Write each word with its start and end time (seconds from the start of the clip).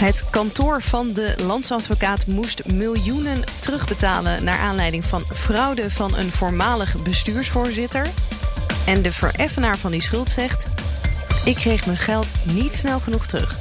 Het 0.00 0.24
kantoor 0.30 0.82
van 0.82 1.12
de 1.12 1.34
landsadvocaat 1.42 2.26
moest 2.26 2.72
miljoenen 2.72 3.44
terugbetalen 3.58 4.44
naar 4.44 4.58
aanleiding 4.58 5.04
van 5.04 5.24
fraude 5.32 5.90
van 5.90 6.16
een 6.16 6.32
voormalig 6.32 7.02
bestuursvoorzitter. 7.02 8.06
En 8.86 9.02
de 9.02 9.12
vereffenaar 9.12 9.78
van 9.78 9.90
die 9.90 10.02
schuld 10.02 10.30
zegt: 10.30 10.66
Ik 11.44 11.54
kreeg 11.54 11.86
mijn 11.86 11.98
geld 11.98 12.32
niet 12.42 12.74
snel 12.74 13.00
genoeg 13.00 13.26
terug. 13.26 13.58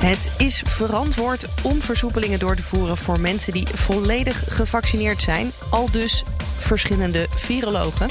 Het 0.00 0.30
is 0.36 0.62
verantwoord 0.66 1.46
om 1.62 1.80
versoepelingen 1.80 2.38
door 2.38 2.56
te 2.56 2.62
voeren 2.62 2.96
voor 2.96 3.20
mensen 3.20 3.52
die 3.52 3.66
volledig 3.74 4.44
gevaccineerd 4.48 5.22
zijn, 5.22 5.52
al 5.70 5.90
dus 5.90 6.24
verschillende 6.56 7.26
virologen. 7.34 8.10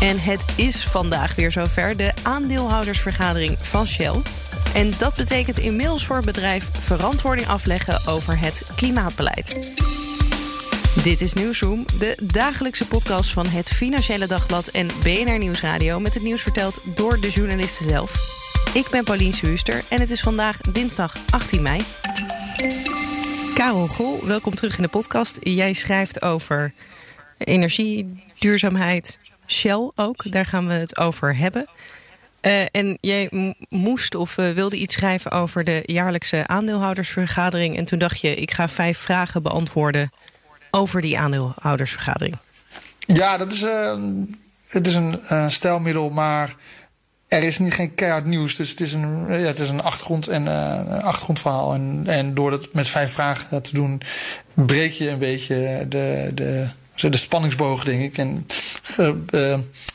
En 0.00 0.20
het 0.20 0.44
is 0.56 0.84
vandaag 0.84 1.34
weer 1.34 1.52
zover 1.52 1.96
de 1.96 2.12
aandeelhoudersvergadering 2.22 3.56
van 3.60 3.86
Shell. 3.86 4.22
En 4.74 4.92
dat 4.98 5.14
betekent 5.14 5.58
inmiddels 5.58 6.06
voor 6.06 6.16
het 6.16 6.24
bedrijf 6.24 6.68
verantwoording 6.78 7.48
afleggen 7.48 8.06
over 8.06 8.38
het 8.38 8.62
klimaatbeleid. 8.76 9.56
Dit 11.02 11.20
is 11.20 11.32
Nieuwsroom, 11.32 11.84
de 11.98 12.18
dagelijkse 12.22 12.86
podcast 12.86 13.32
van 13.32 13.46
het 13.46 13.68
Financiële 13.68 14.26
Dagblad 14.26 14.68
en 14.68 14.86
BNR 15.02 15.38
Nieuwsradio 15.38 16.00
met 16.00 16.14
het 16.14 16.22
nieuws 16.22 16.42
verteld 16.42 16.80
door 16.96 17.20
de 17.20 17.30
journalisten 17.30 17.88
zelf. 17.88 18.42
Ik 18.74 18.88
ben 18.90 19.04
Paulien 19.04 19.32
Schuster 19.32 19.82
en 19.88 20.00
het 20.00 20.10
is 20.10 20.20
vandaag 20.20 20.60
dinsdag 20.60 21.16
18 21.30 21.62
mei. 21.62 21.82
Karel 23.54 23.86
Gol, 23.86 24.26
welkom 24.26 24.54
terug 24.54 24.76
in 24.76 24.82
de 24.82 24.88
podcast. 24.88 25.38
Jij 25.40 25.72
schrijft 25.72 26.22
over 26.22 26.72
energie, 27.38 28.22
duurzaamheid, 28.38 29.18
Shell 29.46 29.90
ook. 29.94 30.32
Daar 30.32 30.46
gaan 30.46 30.66
we 30.66 30.72
het 30.72 30.98
over 30.98 31.36
hebben. 31.36 31.66
Uh, 32.46 32.62
en 32.70 32.96
jij 33.00 33.28
moest 33.68 34.14
of 34.14 34.38
uh, 34.38 34.50
wilde 34.50 34.76
iets 34.76 34.94
schrijven 34.94 35.30
over 35.30 35.64
de 35.64 35.82
jaarlijkse 35.84 36.46
aandeelhoudersvergadering. 36.46 37.76
En 37.76 37.84
toen 37.84 37.98
dacht 37.98 38.20
je, 38.20 38.34
ik 38.34 38.50
ga 38.50 38.68
vijf 38.68 38.98
vragen 38.98 39.42
beantwoorden 39.42 40.12
over 40.70 41.00
die 41.00 41.18
aandeelhoudersvergadering. 41.18 42.36
Ja, 42.98 43.36
dat 43.36 43.52
is, 43.52 43.62
uh, 43.62 43.96
het 44.68 44.86
is 44.86 44.94
een 44.94 45.50
stijlmiddel, 45.50 46.10
maar 46.10 46.54
er 47.28 47.42
is 47.42 47.58
niet 47.58 47.74
geen 47.74 47.94
keihard 47.94 48.24
nieuws. 48.24 48.56
Dus 48.56 48.70
het 48.70 48.80
is 48.80 48.92
een, 48.92 49.26
ja, 49.28 49.46
het 49.46 49.58
is 49.58 49.68
een 49.68 49.82
achtergrond 49.82 50.28
en 50.28 50.46
achtergrondverhaal. 51.02 51.74
En, 51.74 52.02
en 52.06 52.34
door 52.34 52.50
dat 52.50 52.68
met 52.72 52.88
vijf 52.88 53.12
vragen 53.12 53.62
te 53.62 53.74
doen, 53.74 54.00
breek 54.54 54.92
je 54.92 55.10
een 55.10 55.18
beetje 55.18 55.86
de, 55.88 56.30
de, 56.34 56.68
de 56.94 57.16
spanningsboog, 57.16 57.84
denk 57.84 58.02
ik. 58.02 58.18
En, 58.18 58.46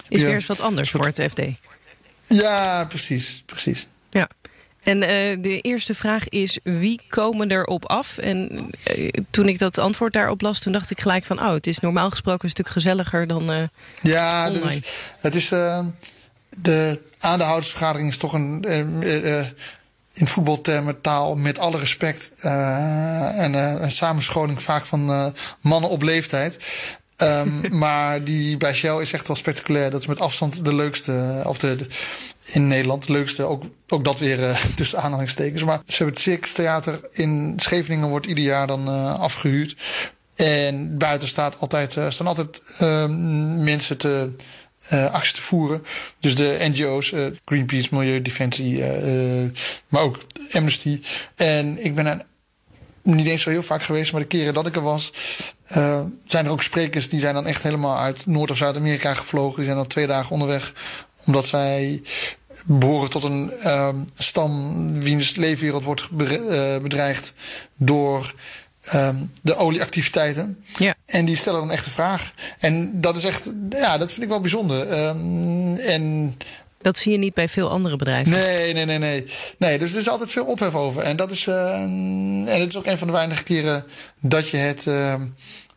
is 0.07 0.21
weer 0.21 0.33
eens 0.33 0.45
wat 0.45 0.59
anders 0.59 0.91
voor 0.91 1.05
het 1.05 1.21
FD. 1.29 1.41
Ja, 2.29 2.85
precies, 2.85 3.43
precies. 3.45 3.87
Ja. 4.09 4.29
En 4.83 4.97
uh, 4.97 5.07
de 5.43 5.59
eerste 5.61 5.95
vraag 5.95 6.29
is: 6.29 6.59
wie 6.63 7.01
komen 7.07 7.51
erop 7.51 7.85
af? 7.85 8.17
En 8.17 8.69
uh, 8.97 9.09
toen 9.29 9.47
ik 9.47 9.59
dat 9.59 9.77
antwoord 9.77 10.13
daarop 10.13 10.41
las, 10.41 10.59
toen 10.59 10.73
dacht 10.73 10.91
ik 10.91 11.01
gelijk 11.01 11.23
van: 11.23 11.39
oh, 11.39 11.53
het 11.53 11.67
is 11.67 11.79
normaal 11.79 12.09
gesproken 12.09 12.43
een 12.43 12.49
stuk 12.49 12.69
gezelliger 12.69 13.27
dan. 13.27 13.51
Uh, 13.51 13.63
ja, 14.01 14.49
dus, 14.49 14.79
het 15.19 15.35
is. 15.35 15.49
de 16.57 17.01
aandeelhoudersvergadering 17.19 18.09
is 18.09 18.17
toch 18.17 18.33
een. 18.33 18.65
in 20.13 20.27
voetbaltermen 20.27 21.01
taal 21.01 21.35
met 21.35 21.59
alle 21.59 21.79
respect. 21.79 22.31
en 22.41 23.53
een 23.53 23.91
samenscholing 23.91 24.61
vaak 24.61 24.85
van 24.85 25.33
mannen 25.61 25.89
op 25.89 26.01
leeftijd. 26.01 26.59
Um, 27.21 27.61
maar 27.79 28.23
die 28.23 28.57
bij 28.57 28.73
Shell 28.73 29.01
is 29.01 29.13
echt 29.13 29.27
wel 29.27 29.35
spectaculair. 29.35 29.89
Dat 29.89 29.99
is 29.99 30.07
met 30.07 30.19
afstand 30.19 30.65
de 30.65 30.73
leukste, 30.73 31.41
of 31.45 31.57
de, 31.57 31.77
in 32.45 32.67
Nederland 32.67 33.05
de 33.07 33.11
leukste. 33.11 33.43
Ook, 33.43 33.63
ook 33.87 34.03
dat 34.03 34.19
weer 34.19 34.39
uh, 34.39 34.55
tussen 34.75 35.01
aanhalingstekens. 35.01 35.63
Maar 35.63 35.81
ze 35.85 35.95
hebben 35.95 36.13
het 36.13 36.23
Circus 36.23 36.53
Theater 36.53 36.99
in 37.11 37.53
Scheveningen 37.57 38.09
wordt 38.09 38.25
ieder 38.25 38.43
jaar 38.43 38.67
dan 38.67 38.87
uh, 38.87 39.19
afgehuurd. 39.19 39.75
En 40.35 40.97
buiten 40.97 41.27
staat 41.27 41.59
altijd, 41.59 41.97
staan 42.09 42.27
altijd 42.27 42.61
mensen 43.57 43.97
te 43.97 44.31
actie 45.11 45.33
te 45.33 45.41
voeren. 45.41 45.83
Dus 46.19 46.35
de 46.35 46.57
NGO's, 46.59 47.13
Greenpeace, 47.45 47.87
Milieudefensie, 47.91 48.77
uh, 48.77 49.51
maar 49.87 50.01
ook 50.01 50.19
Amnesty. 50.51 51.01
En 51.35 51.85
ik 51.85 51.95
ben 51.95 52.05
een 52.05 52.23
niet 53.15 53.27
eens 53.27 53.41
zo 53.41 53.49
heel 53.49 53.63
vaak 53.63 53.83
geweest, 53.83 54.11
maar 54.11 54.21
de 54.21 54.27
keren 54.27 54.53
dat 54.53 54.67
ik 54.67 54.75
er 54.75 54.81
was, 54.81 55.13
uh, 55.77 55.99
zijn 56.25 56.45
er 56.45 56.51
ook 56.51 56.63
sprekers 56.63 57.09
die 57.09 57.19
zijn 57.19 57.33
dan 57.33 57.47
echt 57.47 57.63
helemaal 57.63 57.97
uit 57.97 58.25
Noord- 58.25 58.51
of 58.51 58.57
Zuid-Amerika 58.57 59.13
gevlogen. 59.13 59.55
Die 59.55 59.65
zijn 59.65 59.77
dan 59.77 59.87
twee 59.87 60.07
dagen 60.07 60.31
onderweg, 60.31 60.73
omdat 61.25 61.45
zij 61.45 62.01
behoren 62.65 63.09
tot 63.09 63.23
een 63.23 63.51
uh, 63.63 63.89
stam 64.17 64.99
wiens 64.99 65.35
leefwereld 65.35 65.83
wordt 65.83 66.07
eh, 66.17 66.77
bedreigd 66.77 67.33
door 67.75 68.33
uh, 68.93 69.09
de 69.41 69.55
olieactiviteiten. 69.55 70.63
Ja. 70.77 70.95
En 71.05 71.25
die 71.25 71.35
stellen 71.35 71.59
dan 71.59 71.71
echt 71.71 71.85
de 71.85 71.91
vraag. 71.91 72.33
En 72.59 73.01
dat 73.01 73.17
is 73.17 73.23
echt, 73.23 73.51
ja, 73.69 73.97
dat 73.97 74.11
vind 74.11 74.23
ik 74.23 74.29
wel 74.29 74.41
bijzonder. 74.41 75.07
Um, 75.07 75.75
en 75.75 76.35
dat 76.81 76.97
zie 76.97 77.11
je 77.11 77.17
niet 77.17 77.33
bij 77.33 77.49
veel 77.49 77.69
andere 77.69 77.95
bedrijven. 77.95 78.31
Nee, 78.31 78.73
nee, 78.73 78.85
nee, 78.85 78.97
nee. 78.97 79.25
nee 79.57 79.79
dus 79.79 79.93
er 79.93 79.99
is 79.99 80.09
altijd 80.09 80.31
veel 80.31 80.45
ophef 80.45 80.75
over. 80.75 81.01
En 81.01 81.15
dat 81.15 81.31
is, 81.31 81.45
uh, 81.45 81.81
en 81.81 82.45
het 82.45 82.69
is 82.69 82.77
ook 82.77 82.85
een 82.85 82.97
van 82.97 83.07
de 83.07 83.13
weinige 83.13 83.43
keren 83.43 83.83
dat 84.19 84.49
je 84.49 84.57
het 84.57 84.85
uh, 84.85 85.13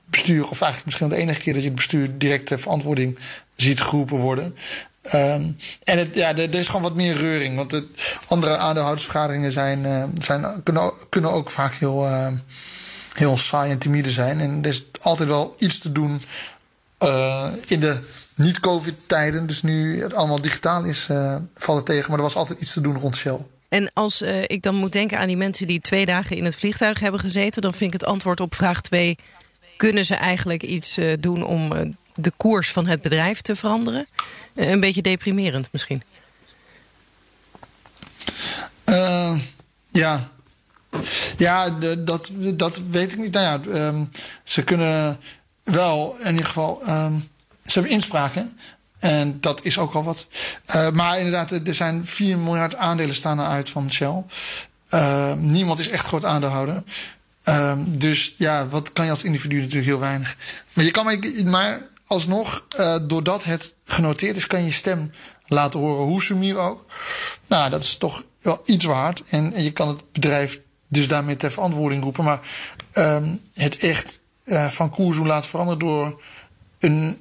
bestuur, 0.04 0.42
of 0.42 0.60
eigenlijk 0.60 0.84
misschien 0.84 1.08
de 1.08 1.16
enige 1.16 1.40
keer 1.40 1.52
dat 1.52 1.62
je 1.62 1.68
het 1.68 1.76
bestuur 1.76 2.18
direct 2.18 2.46
ter 2.46 2.60
verantwoording 2.60 3.18
ziet 3.56 3.80
geroepen 3.80 4.16
worden. 4.16 4.56
Um, 5.14 5.56
en 5.84 5.98
het, 5.98 6.14
ja, 6.14 6.36
er, 6.36 6.54
is 6.54 6.66
gewoon 6.66 6.82
wat 6.82 6.94
meer 6.94 7.14
reuring. 7.14 7.56
Want 7.56 7.70
de 7.70 7.86
andere 8.28 8.56
aandeelhoudersvergaderingen 8.56 9.52
zijn, 9.52 9.84
uh, 9.84 10.04
zijn, 10.18 10.62
kunnen, 10.62 10.92
kunnen 11.08 11.30
ook 11.30 11.50
vaak 11.50 11.74
heel, 11.74 12.06
uh, 12.06 12.26
heel 13.12 13.36
saai 13.36 13.70
en 13.70 13.78
timide 13.78 14.10
zijn. 14.10 14.40
En 14.40 14.58
er 14.62 14.68
is 14.68 14.84
altijd 15.00 15.28
wel 15.28 15.54
iets 15.58 15.78
te 15.78 15.92
doen 15.92 16.22
uh, 17.02 17.48
in 17.66 17.80
de 17.80 17.98
niet-COVID-tijden, 18.34 19.46
dus 19.46 19.62
nu 19.62 20.02
het 20.02 20.14
allemaal 20.14 20.40
digitaal 20.40 20.84
is, 20.84 21.08
uh, 21.10 21.36
vallen 21.54 21.84
tegen. 21.84 22.08
Maar 22.08 22.18
er 22.18 22.24
was 22.24 22.34
altijd 22.34 22.60
iets 22.60 22.72
te 22.72 22.80
doen 22.80 22.98
rond 22.98 23.16
Shell. 23.16 23.38
En 23.68 23.90
als 23.94 24.22
uh, 24.22 24.42
ik 24.42 24.62
dan 24.62 24.74
moet 24.74 24.92
denken 24.92 25.18
aan 25.18 25.26
die 25.26 25.36
mensen 25.36 25.66
die 25.66 25.80
twee 25.80 26.06
dagen 26.06 26.36
in 26.36 26.44
het 26.44 26.56
vliegtuig 26.56 27.00
hebben 27.00 27.20
gezeten, 27.20 27.62
dan 27.62 27.74
vind 27.74 27.94
ik 27.94 28.00
het 28.00 28.08
antwoord 28.08 28.40
op 28.40 28.54
vraag 28.54 28.80
2: 28.80 29.18
kunnen 29.76 30.04
ze 30.04 30.14
eigenlijk 30.14 30.62
iets 30.62 30.98
doen 31.20 31.44
om 31.44 31.94
de 32.14 32.32
koers 32.36 32.70
van 32.70 32.86
het 32.86 33.02
bedrijf 33.02 33.40
te 33.40 33.56
veranderen? 33.56 34.06
een 34.54 34.80
beetje 34.80 35.02
deprimerend 35.02 35.68
misschien. 35.72 36.02
ja. 39.90 40.30
Ja, 41.36 41.70
dat, 42.04 42.30
dat 42.54 42.80
weet 42.90 43.12
ik 43.12 43.18
niet. 43.18 43.32
Nou 43.32 43.44
ja, 43.70 43.88
um, 43.88 44.10
ze 44.44 44.62
kunnen 44.64 45.18
wel 45.62 46.16
in 46.20 46.30
ieder 46.30 46.46
geval. 46.46 46.82
Um, 46.88 47.28
ze 47.64 47.72
hebben 47.72 47.92
inspraken. 47.92 48.58
En 48.98 49.40
dat 49.40 49.64
is 49.64 49.78
ook 49.78 49.94
al 49.94 50.04
wat. 50.04 50.26
Uh, 50.74 50.90
maar 50.90 51.16
inderdaad, 51.16 51.50
er 51.50 51.74
zijn 51.74 52.06
4 52.06 52.38
miljard 52.38 52.76
aandelen 52.76 53.14
staan 53.14 53.40
eruit 53.40 53.68
van 53.68 53.90
Shell. 53.90 54.24
Uh, 54.90 55.32
niemand 55.32 55.78
is 55.78 55.88
echt 55.88 56.06
groot 56.06 56.24
aandeelhouder. 56.24 56.82
Uh, 57.44 57.78
dus 57.88 58.34
ja, 58.36 58.68
wat 58.68 58.92
kan 58.92 59.04
je 59.04 59.10
als 59.10 59.24
individu 59.24 59.56
natuurlijk 59.56 59.86
heel 59.86 59.98
weinig. 59.98 60.36
Maar 60.72 60.84
je 60.84 60.90
kan 60.90 61.04
maar, 61.04 61.18
maar 61.44 61.82
alsnog, 62.06 62.66
uh, 62.78 62.96
doordat 63.02 63.44
het 63.44 63.74
genoteerd 63.84 64.36
is, 64.36 64.46
kan 64.46 64.64
je 64.64 64.72
stem 64.72 65.10
laten 65.46 65.80
horen, 65.80 66.06
hoe 66.06 66.22
sumier 66.22 66.58
ook. 66.58 66.86
Nou, 67.46 67.70
dat 67.70 67.82
is 67.82 67.96
toch 67.96 68.24
wel 68.40 68.62
iets 68.64 68.84
waard. 68.84 69.22
En, 69.28 69.52
en 69.52 69.62
je 69.62 69.72
kan 69.72 69.88
het 69.88 70.12
bedrijf 70.12 70.60
dus 70.88 71.08
daarmee 71.08 71.36
ter 71.36 71.50
verantwoording 71.50 72.02
roepen. 72.02 72.24
Maar 72.24 72.40
um, 72.94 73.40
het 73.54 73.76
echt 73.76 74.20
uh, 74.44 74.68
van 74.68 74.90
koers 74.90 75.18
laten 75.18 75.48
veranderen 75.48 75.80
door 75.80 76.22
een 76.78 77.18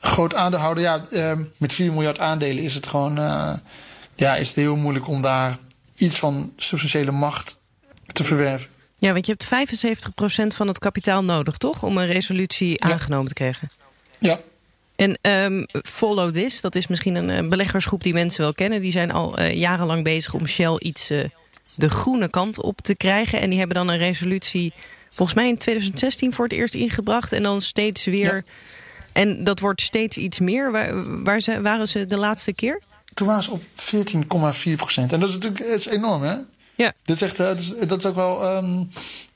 groot 0.00 0.34
aandeelhouder. 0.34 0.82
Ja, 0.82 1.00
uh, 1.10 1.32
met 1.56 1.72
4 1.72 1.92
miljard 1.92 2.18
aandelen 2.18 2.62
is 2.62 2.74
het 2.74 2.86
gewoon 2.86 3.18
uh, 3.18 3.52
ja, 4.14 4.36
is 4.36 4.46
het 4.46 4.56
heel 4.56 4.76
moeilijk 4.76 5.08
om 5.08 5.22
daar 5.22 5.58
iets 5.96 6.18
van 6.18 6.52
substantiële 6.56 7.10
macht 7.10 7.58
te 8.12 8.24
verwerven. 8.24 8.70
Ja, 8.98 9.12
want 9.12 9.26
je 9.26 9.36
hebt 9.38 9.70
75% 10.52 10.56
van 10.56 10.68
het 10.68 10.78
kapitaal 10.78 11.24
nodig, 11.24 11.56
toch? 11.56 11.82
Om 11.82 11.98
een 11.98 12.06
resolutie 12.06 12.70
ja. 12.70 12.92
aangenomen 12.92 13.28
te 13.28 13.34
krijgen. 13.34 13.70
Ja. 14.18 14.38
En 14.96 15.18
um, 15.22 15.66
Follow 15.82 16.34
This, 16.34 16.60
dat 16.60 16.74
is 16.74 16.86
misschien 16.86 17.14
een 17.14 17.48
beleggersgroep 17.48 18.02
die 18.02 18.12
mensen 18.12 18.42
wel 18.42 18.54
kennen. 18.54 18.80
Die 18.80 18.90
zijn 18.90 19.12
al 19.12 19.40
uh, 19.40 19.54
jarenlang 19.54 20.04
bezig 20.04 20.34
om 20.34 20.46
Shell 20.46 20.76
iets 20.78 21.10
uh, 21.10 21.24
de 21.76 21.90
groene 21.90 22.28
kant 22.28 22.60
op 22.60 22.80
te 22.80 22.94
krijgen. 22.94 23.40
En 23.40 23.50
die 23.50 23.58
hebben 23.58 23.76
dan 23.76 23.88
een 23.88 23.98
resolutie, 23.98 24.72
volgens 25.14 25.38
mij 25.38 25.48
in 25.48 25.58
2016 25.58 26.32
voor 26.32 26.44
het 26.44 26.52
eerst 26.52 26.74
ingebracht. 26.74 27.32
En 27.32 27.42
dan 27.42 27.60
steeds 27.60 28.04
weer... 28.04 28.34
Ja 28.34 28.42
En 29.12 29.44
dat 29.44 29.60
wordt 29.60 29.80
steeds 29.80 30.16
iets 30.16 30.38
meer. 30.40 30.72
Waar, 30.72 31.22
waar 31.22 31.40
ze, 31.40 31.60
waren 31.60 31.88
ze 31.88 32.06
de 32.06 32.18
laatste 32.18 32.52
keer? 32.52 32.80
Toen 33.14 33.26
waren 33.26 33.42
ze 33.42 33.50
op 33.50 33.62
14,4 33.62 34.74
procent. 34.76 35.12
En 35.12 35.20
dat 35.20 35.28
is 35.28 35.34
natuurlijk 35.34 35.64
dat 35.64 35.78
is 35.78 35.86
enorm, 35.86 36.22
hè? 36.22 36.36
Ja. 36.74 36.92
Dit 37.02 37.16
is 37.16 37.22
echt, 37.22 37.36
dat 37.36 37.58
is, 37.58 37.74
dat 37.86 37.98
is 37.98 38.06
ook 38.06 38.14
wel. 38.14 38.56
Um, 38.56 38.90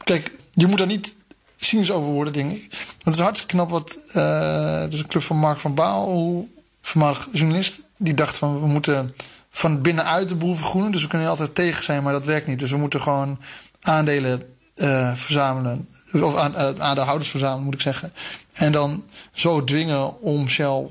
kijk, 0.04 0.30
je 0.52 0.66
moet 0.66 0.78
daar 0.78 0.86
niet 0.86 1.14
cynisch 1.58 1.90
over 1.90 2.12
worden, 2.12 2.32
denk 2.32 2.52
ik. 2.52 2.72
Het 3.02 3.14
is 3.14 3.20
hartstikke 3.20 3.54
knap 3.54 3.70
wat. 3.70 3.98
Uh, 4.16 4.80
het 4.80 4.92
is 4.92 5.00
een 5.00 5.06
club 5.06 5.22
van 5.22 5.36
Mark 5.36 5.58
van 5.58 5.74
Baal, 5.74 6.48
voormalig 6.82 7.28
journalist. 7.32 7.80
Die 7.96 8.14
dacht 8.14 8.36
van 8.36 8.60
we 8.60 8.66
moeten 8.66 9.14
van 9.50 9.82
binnenuit 9.82 10.28
de 10.28 10.34
boel 10.34 10.54
vergroenen. 10.54 10.92
Dus 10.92 11.02
we 11.02 11.08
kunnen 11.08 11.28
altijd 11.28 11.54
tegen 11.54 11.82
zijn, 11.82 12.02
maar 12.02 12.12
dat 12.12 12.24
werkt 12.24 12.46
niet. 12.46 12.58
Dus 12.58 12.70
we 12.70 12.76
moeten 12.76 13.00
gewoon 13.00 13.40
aandelen 13.80 14.42
uh, 14.78 15.14
verzamelen. 15.14 15.88
Of 16.12 16.36
aan, 16.36 16.52
uh, 16.52 16.70
aandeelhouders 16.78 17.30
verzamelen, 17.30 17.64
moet 17.64 17.74
ik 17.74 17.80
zeggen. 17.80 18.12
En 18.52 18.72
dan 18.72 19.04
zo 19.32 19.64
dwingen 19.64 20.20
om 20.20 20.48
Shell 20.48 20.86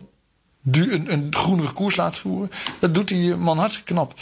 een, 0.72 1.14
een 1.14 1.28
groenere 1.30 1.72
koers 1.72 1.96
laten 1.96 2.22
voeren. 2.22 2.52
Dat 2.80 2.94
doet 2.94 3.08
die 3.08 3.36
man 3.36 3.58
hartstikke 3.58 3.94
knap. 3.94 4.14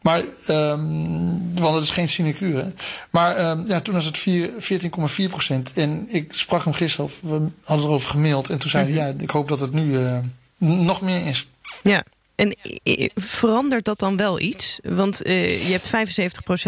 Maar, 0.00 0.22
um, 0.48 1.54
want 1.54 1.74
het 1.74 1.84
is 1.84 1.90
geen 1.90 2.08
sinecure. 2.08 2.72
Maar 3.10 3.50
um, 3.50 3.64
ja, 3.68 3.80
toen 3.80 3.94
was 3.94 4.04
het 4.04 4.18
14,4 4.18 5.28
procent. 5.28 5.72
En 5.72 6.04
ik 6.08 6.32
sprak 6.32 6.64
hem 6.64 6.72
gisteren, 6.72 7.04
of 7.04 7.20
we 7.20 7.48
hadden 7.64 7.86
erover 7.86 8.08
gemaild. 8.08 8.48
En 8.48 8.58
toen 8.58 8.70
zei 8.70 8.84
hij, 8.84 9.06
ja, 9.06 9.14
ik 9.18 9.30
hoop 9.30 9.48
dat 9.48 9.60
het 9.60 9.72
nu 9.72 9.84
uh, 9.84 10.18
nog 10.58 11.00
meer 11.00 11.26
is. 11.26 11.48
Ja, 11.82 12.04
en 12.42 12.56
verandert 13.14 13.84
dat 13.84 13.98
dan 13.98 14.16
wel 14.16 14.40
iets? 14.40 14.78
Want 14.82 15.26
uh, 15.26 15.68
je 15.68 15.80
hebt 15.80 16.10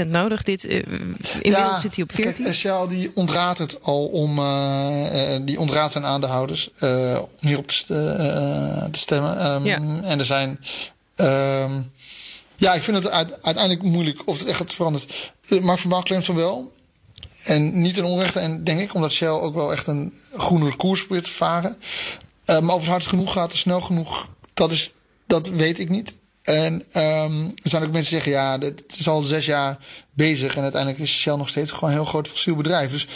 75% 0.07 0.09
nodig. 0.09 0.43
Dit, 0.43 0.65
uh, 0.65 0.73
inmiddels 0.73 1.41
ja, 1.43 1.79
zit 1.79 1.95
hij 1.95 2.05
op 2.05 2.13
14. 2.13 2.45
Kijk, 2.45 2.55
Shell 2.55 2.87
die 2.89 3.11
ontraadt 3.15 3.59
het 3.59 3.83
al 3.83 4.07
om... 4.07 4.39
Uh, 4.39 5.37
die 5.43 5.61
ontraadt 5.61 5.93
zijn 5.93 6.05
aandeelhouders 6.05 6.71
om 6.81 7.29
hierop 7.41 7.67
te, 7.67 8.89
te 8.91 8.99
stemmen. 8.99 9.47
Um, 9.47 9.65
ja. 9.65 9.77
En 10.03 10.19
er 10.19 10.25
zijn... 10.25 10.61
Um, 11.17 11.93
ja, 12.57 12.75
ik 12.75 12.83
vind 12.83 13.05
het 13.05 13.11
uiteindelijk 13.43 13.83
moeilijk 13.83 14.29
of 14.29 14.39
het 14.39 14.49
echt 14.49 14.75
verandert. 14.75 15.33
Mark 15.61 15.79
van 15.79 15.91
Baal 15.91 16.03
claimt 16.03 16.25
van 16.25 16.35
wel. 16.35 16.73
En 17.45 17.81
niet 17.81 17.97
in 17.97 18.05
onrechte. 18.05 18.41
En 18.41 18.65
denk 18.65 18.81
ik, 18.81 18.95
omdat 18.95 19.13
Shell 19.13 19.29
ook 19.29 19.55
wel 19.55 19.73
echt 19.73 19.87
een 19.87 20.13
groenere 20.37 20.77
koers 20.77 21.07
probeert 21.07 21.25
te 21.25 21.31
varen. 21.31 21.77
maar 22.47 22.75
of 22.75 22.81
het 22.81 22.91
hard 22.91 23.07
genoeg 23.07 23.33
gaat, 23.33 23.53
snel 23.53 23.81
genoeg... 23.81 24.29
Dat 24.55 24.73
is 24.73 24.93
dat 25.35 25.49
weet 25.49 25.79
ik 25.79 25.89
niet. 25.89 26.19
En 26.43 26.73
um, 26.73 27.53
er 27.63 27.71
zijn 27.71 27.83
ook 27.83 27.93
mensen 27.93 28.13
die 28.13 28.23
zeggen, 28.23 28.33
ja, 28.33 28.59
het 28.59 28.85
is 28.99 29.09
al 29.09 29.23
zes 29.23 29.47
jaar 29.47 29.79
bezig 30.11 30.57
en 30.57 30.63
uiteindelijk 30.63 31.03
is 31.03 31.19
Shell 31.19 31.37
nog 31.37 31.49
steeds 31.49 31.71
gewoon 31.71 31.91
een 31.91 31.97
heel 31.97 32.05
groot 32.05 32.29
fossiel 32.29 32.57
bedrijf. 32.57 32.91
Dus 32.91 33.09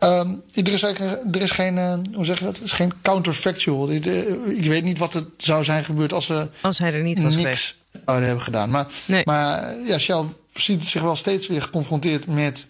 um, 0.00 0.42
er, 0.54 0.72
is 0.72 0.82
eigenlijk, 0.82 1.34
er 1.36 1.42
is 1.42 1.50
geen, 1.50 1.76
uh, 1.76 1.94
hoe 2.14 2.24
zeg 2.24 2.38
je 2.38 2.44
dat? 2.44 2.56
Er 2.56 2.62
is 2.64 2.72
geen 2.72 2.92
counterfactual. 3.02 3.90
Ik, 3.90 4.06
uh, 4.06 4.58
ik 4.58 4.64
weet 4.64 4.84
niet 4.84 4.98
wat 4.98 5.14
er 5.14 5.24
zou 5.36 5.64
zijn 5.64 5.84
gebeurd 5.84 6.12
als 6.12 6.26
ze 6.26 6.48
als 6.60 6.78
hij 6.78 6.92
er 6.92 7.02
niet 7.02 7.22
was 7.22 7.34
niks 7.34 7.42
geweest. 7.42 7.76
zouden 8.04 8.26
hebben 8.26 8.44
gedaan. 8.44 8.70
Maar, 8.70 8.86
nee. 9.06 9.22
maar 9.24 9.74
ja, 9.86 9.98
Shell 9.98 10.24
ziet 10.52 10.84
zich 10.84 11.02
wel 11.02 11.16
steeds 11.16 11.46
weer 11.46 11.62
geconfronteerd 11.62 12.26
met 12.26 12.66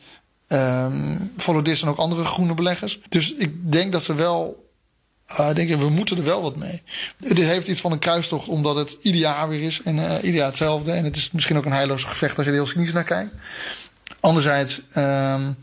um, 0.48 1.32
Follow 1.36 1.64
This 1.64 1.82
en 1.82 1.88
ook 1.88 1.98
andere 1.98 2.24
groene 2.24 2.54
beleggers. 2.54 3.00
Dus 3.08 3.34
ik 3.34 3.72
denk 3.72 3.92
dat 3.92 4.04
ze 4.04 4.14
wel 4.14 4.69
uh, 5.30 5.54
denk 5.54 5.68
ik, 5.68 5.76
we 5.76 5.88
moeten 5.88 6.16
er 6.16 6.24
wel 6.24 6.42
wat 6.42 6.56
mee. 6.56 6.82
Het 7.20 7.38
heeft 7.38 7.68
iets 7.68 7.80
van 7.80 7.92
een 7.92 7.98
kruistocht, 7.98 8.48
omdat 8.48 8.76
het 8.76 8.96
ieder 9.00 9.20
jaar 9.20 9.48
weer 9.48 9.62
is. 9.62 9.82
En 9.82 9.96
uh, 9.96 10.44
hetzelfde. 10.44 10.92
En 10.92 11.04
het 11.04 11.16
is 11.16 11.30
misschien 11.30 11.56
ook 11.56 11.64
een 11.64 11.72
heilloos 11.72 12.04
gevecht 12.04 12.36
als 12.36 12.46
je 12.46 12.52
er 12.52 12.58
heel 12.58 12.66
cynisch 12.66 12.92
naar 12.92 13.04
kijkt. 13.04 13.34
Anderzijds 14.20 14.80
um, 14.96 15.56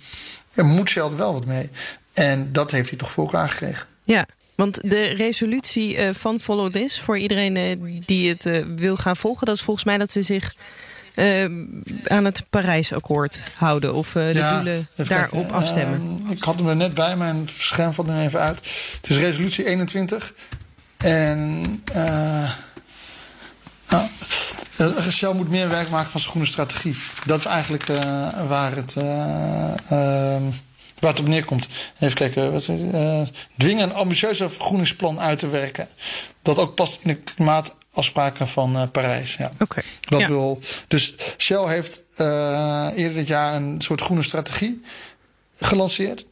er 0.54 0.66
moet 0.66 0.90
er 0.90 1.18
wel 1.18 1.34
wat 1.34 1.46
mee. 1.46 1.70
En 2.14 2.52
dat 2.52 2.72
heeft 2.72 2.90
hij 2.90 2.98
toch 2.98 3.12
voor 3.12 3.24
elkaar 3.24 3.50
gekregen. 3.50 3.88
Ja, 4.04 4.28
want 4.58 4.80
de 4.90 5.06
resolutie 5.06 5.98
uh, 5.98 6.10
van 6.14 6.40
Follow 6.40 6.72
This, 6.72 7.00
voor 7.00 7.18
iedereen 7.18 8.04
die 8.06 8.30
het 8.30 8.50
wil 8.76 8.98
gaan 8.98 9.16
volgen, 9.16 9.46
dat 9.46 9.56
is 9.56 9.62
volgens 9.62 9.86
mij 9.86 9.98
dat 9.98 10.12
ze 10.12 10.22
zich 10.22 10.56
uh, 11.18 11.44
aan 12.08 12.26
het 12.26 12.44
Parijsakkoord 12.50 13.40
houden 13.56 13.94
of 13.94 14.08
uh, 14.08 14.14
de 14.14 14.34
ja, 14.34 14.56
doelen 14.56 14.88
daarop 14.96 15.30
kijken. 15.30 15.52
afstemmen? 15.52 16.20
Uh, 16.26 16.32
ik 16.32 16.44
had 16.44 16.60
hem 16.60 16.68
er 16.68 16.76
net 16.76 16.94
bij, 16.94 17.16
mijn 17.16 17.48
scherm 17.58 17.94
valt 17.94 18.08
er 18.08 18.20
even 18.20 18.40
uit. 18.40 18.58
Het 19.02 19.10
is 19.10 19.18
resolutie 19.18 19.66
21. 19.66 20.34
En 20.98 21.64
Shell 25.12 25.34
moet 25.34 25.50
meer 25.50 25.70
werk 25.70 25.90
maken 25.90 26.12
van 26.12 26.20
zijn 26.20 26.32
groene 26.32 26.50
strategie. 26.50 26.96
Dat 27.26 27.40
is 27.40 27.46
eigenlijk 27.46 27.86
waar 28.48 28.76
het. 28.76 28.96
Ehm, 30.98 31.06
waar 31.06 31.12
het 31.12 31.20
op 31.20 31.28
neerkomt. 31.28 31.68
Even 32.00 32.16
kijken. 32.16 32.52
Wat, 32.52 32.68
uh, 32.68 33.22
dwingen 33.58 33.84
een 33.84 33.94
ambitieuzer 33.94 34.52
vergroeningsplan 34.52 35.20
uit 35.20 35.40
te 35.40 35.48
werken. 35.48 35.88
Dat 36.42 36.58
ook 36.58 36.76
past 36.76 37.00
in 37.02 37.08
de 37.08 37.16
klimaat 37.16 37.76
afspraken 37.92 38.48
van 38.48 38.76
uh, 38.76 38.84
Parijs. 38.92 39.36
Ja. 39.36 39.52
Oké. 39.60 39.82
Dat 40.02 40.28
wil. 40.28 40.60
Dus 40.88 41.16
Shell 41.38 41.68
heeft 41.68 42.02
uh, 42.18 42.88
eerder 42.96 43.14
dit 43.14 43.28
jaar 43.28 43.56
een 43.56 43.82
soort 43.82 44.02
groene 44.02 44.24
strategie 44.24 44.82
gelanceerd. 45.56 46.26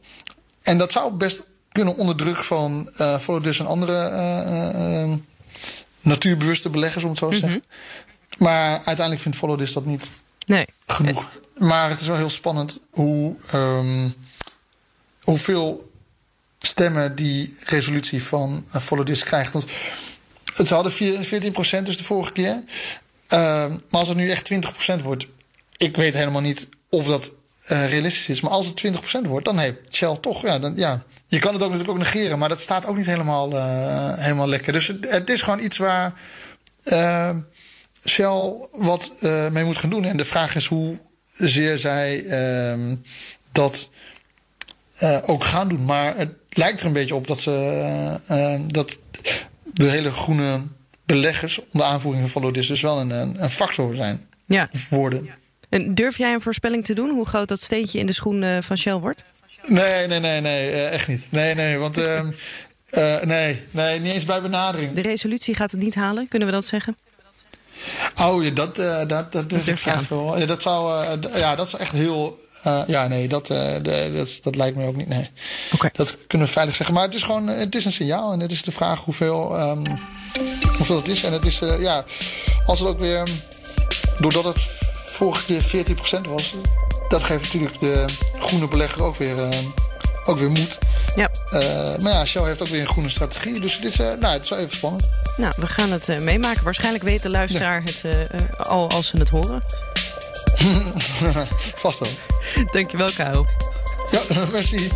En 0.62 0.78
dat 0.78 0.92
zou 0.92 1.12
best 1.12 1.42
kunnen 1.72 1.96
onder 1.96 2.16
druk 2.16 2.36
van 2.36 2.90
uh, 3.00 3.18
Follow 3.18 3.42
This 3.42 3.58
en 3.58 3.66
andere 3.66 4.10
natuurbewuste 6.00 6.70
beleggers, 6.70 7.04
om 7.04 7.10
het 7.10 7.18
zo 7.18 7.28
te 7.28 7.36
zeggen. 7.36 7.64
Mhm. 7.66 8.44
Maar 8.44 8.70
uiteindelijk 8.70 9.20
vindt 9.20 9.38
Follow 9.38 9.58
This 9.58 9.72
dat 9.72 9.84
niet 9.84 10.10
nee. 10.46 10.66
genoeg. 10.86 11.28
Maar 11.56 11.90
het 11.90 12.00
is 12.00 12.06
wel 12.06 12.16
heel 12.16 12.30
spannend 12.30 12.80
hoe, 12.90 13.36
um, 13.54 14.14
hoeveel 15.26 15.92
stemmen 16.58 17.14
die 17.14 17.54
resolutie 17.64 18.22
van 18.22 18.64
Follow 18.80 19.06
This 19.06 19.22
krijgt. 19.22 19.52
Want 19.52 19.66
het 20.54 20.68
hadden 20.68 20.92
14% 20.92 20.96
dus 21.82 21.96
de 21.96 22.04
vorige 22.04 22.32
keer. 22.32 22.62
Uh, 22.64 23.38
maar 23.66 24.00
als 24.00 24.08
het 24.08 24.16
nu 24.16 24.30
echt 24.30 24.52
20% 24.98 25.02
wordt, 25.02 25.26
ik 25.76 25.96
weet 25.96 26.14
helemaal 26.14 26.40
niet 26.40 26.68
of 26.88 27.06
dat 27.06 27.32
uh, 27.68 27.88
realistisch 27.88 28.28
is. 28.28 28.40
Maar 28.40 28.50
als 28.50 28.66
het 28.66 28.86
20% 29.24 29.28
wordt, 29.28 29.44
dan 29.44 29.58
heeft 29.58 29.78
Shell 29.90 30.16
toch, 30.20 30.42
ja, 30.42 30.58
dan, 30.58 30.72
ja. 30.76 31.02
Je 31.26 31.38
kan 31.38 31.52
het 31.52 31.62
ook 31.62 31.70
natuurlijk 31.70 31.98
ook 31.98 32.04
negeren, 32.04 32.38
maar 32.38 32.48
dat 32.48 32.60
staat 32.60 32.86
ook 32.86 32.96
niet 32.96 33.06
helemaal, 33.06 33.52
uh, 33.52 34.14
helemaal 34.16 34.48
lekker. 34.48 34.72
Dus 34.72 34.86
het, 34.86 35.10
het, 35.10 35.30
is 35.30 35.42
gewoon 35.42 35.60
iets 35.60 35.76
waar 35.76 36.14
uh, 36.84 37.30
Shell 38.04 38.52
wat 38.72 39.12
mee 39.52 39.64
moet 39.64 39.76
gaan 39.76 39.90
doen. 39.90 40.04
En 40.04 40.16
de 40.16 40.24
vraag 40.24 40.54
is 40.54 40.66
hoe 40.66 40.98
zeer 41.32 41.78
zij 41.78 42.24
ehm, 42.24 42.96
dat 44.98 45.28
ook 45.28 45.44
gaan 45.44 45.68
doen. 45.68 45.84
Maar 45.84 46.16
het 46.16 46.30
lijkt 46.50 46.80
er 46.80 46.86
een 46.86 46.92
beetje 46.92 47.14
op 47.14 47.26
dat 47.26 47.40
ze 47.40 48.64
dat 48.66 48.98
de 49.62 49.86
hele 49.86 50.10
groene 50.10 50.62
beleggers 51.04 51.60
onder 51.72 51.86
aanvoering 51.86 52.30
van 52.30 52.42
Lodis 52.42 52.66
dus 52.66 52.80
wel 52.80 53.00
een, 53.00 53.42
een 53.42 53.50
factor 53.50 53.94
zijn. 53.94 54.24
Ja. 54.46 54.68
Worden. 54.90 55.28
En 55.68 55.94
durf 55.94 56.18
jij 56.18 56.32
een 56.32 56.40
voorspelling 56.40 56.84
te 56.84 56.94
doen 56.94 57.10
hoe 57.10 57.26
groot 57.26 57.48
dat 57.48 57.60
steentje 57.60 57.98
in 57.98 58.06
de 58.06 58.12
schoen 58.12 58.42
uh, 58.42 58.60
van 58.60 58.78
Shell 58.78 58.94
wordt? 58.94 59.24
Nee, 59.66 60.06
nee, 60.06 60.20
nee, 60.20 60.40
nee, 60.40 60.70
uh, 60.70 60.92
echt 60.92 61.08
niet. 61.08 61.28
Nee, 61.30 61.54
nee, 61.54 61.78
want 61.78 61.98
uh, 61.98 62.20
nee, 63.22 63.62
nee, 63.70 64.00
niet 64.00 64.12
eens 64.12 64.24
bij 64.24 64.42
benadering. 64.42 64.92
De 64.92 65.00
resolutie 65.00 65.54
gaat 65.54 65.70
het 65.70 65.80
niet 65.80 65.94
halen, 65.94 66.28
kunnen 66.28 66.48
we 66.48 66.54
dat 66.54 66.64
zeggen? 66.64 66.96
Oh 68.22 68.44
ja, 68.44 68.50
dat, 68.50 68.76
dat, 68.76 69.08
dat, 69.08 69.32
dat 69.32 69.50
durf 69.50 69.66
ik 69.66 69.78
graag 69.78 70.08
wel. 70.08 70.38
Ja, 70.38 70.46
dat 70.46 70.62
zou, 70.62 71.04
ja, 71.34 71.54
dat 71.54 71.66
is 71.66 71.74
echt 71.74 71.92
heel 71.92 72.38
uh, 72.66 72.82
ja, 72.86 73.06
nee, 73.06 73.28
dat, 73.28 73.50
uh, 73.50 73.74
de, 73.82 74.10
dat, 74.14 74.38
dat 74.42 74.56
lijkt 74.56 74.76
me 74.76 74.86
ook 74.86 74.96
niet. 74.96 75.08
Nee. 75.08 75.30
Okay. 75.72 75.90
Dat 75.92 76.16
kunnen 76.26 76.46
we 76.46 76.52
veilig 76.52 76.74
zeggen. 76.74 76.94
Maar 76.94 77.04
het 77.04 77.14
is 77.14 77.22
gewoon 77.22 77.46
het 77.46 77.74
is 77.74 77.84
een 77.84 77.92
signaal. 77.92 78.32
En 78.32 78.40
het 78.40 78.50
is 78.50 78.62
de 78.62 78.72
vraag 78.72 79.00
hoeveel, 79.00 79.60
um, 79.60 79.84
hoeveel 80.76 80.96
het 80.96 81.08
is. 81.08 81.22
En 81.22 81.32
het 81.32 81.46
is, 81.46 81.60
uh, 81.60 81.80
ja, 81.80 82.04
als 82.66 82.78
het 82.78 82.88
ook 82.88 83.00
weer, 83.00 83.28
doordat 84.18 84.44
het 84.44 84.60
vorige 85.06 85.44
keer 85.44 85.62
14% 85.62 86.28
was, 86.28 86.54
dat 87.08 87.22
geeft 87.22 87.42
natuurlijk 87.42 87.80
de 87.80 88.04
groene 88.38 88.68
belegger 88.68 89.02
ook 89.02 89.16
weer, 89.16 89.36
ook 90.26 90.38
weer 90.38 90.50
moed. 90.50 90.78
Ja. 91.16 91.30
maar 92.00 92.12
ja, 92.12 92.24
Shell 92.24 92.44
heeft 92.44 92.62
ook 92.62 92.68
weer 92.68 92.80
een 92.80 92.88
groene 92.88 93.08
strategie. 93.08 93.60
Dus 93.60 93.74
het 93.74 93.84
is, 93.84 93.96
nou, 93.96 94.26
het 94.26 94.42
is 94.42 94.50
wel 94.50 94.58
even 94.58 94.76
spannend. 94.76 95.04
Nou, 95.36 95.52
we 95.56 95.66
gaan 95.66 95.92
het 95.92 96.20
meemaken. 96.20 96.64
Waarschijnlijk 96.64 97.04
weet 97.04 97.22
de 97.22 97.30
luisteraar 97.30 97.82
ja. 97.84 97.90
het 97.90 98.58
al 98.58 98.90
als 98.90 99.06
ze 99.06 99.18
het 99.18 99.28
horen. 99.28 99.62
Vast 101.82 101.98
wel. 101.98 102.08
Dankjewel, 102.70 103.10
Karel. 103.16 103.46
Ja, 104.10 104.20
merci. 104.52 104.88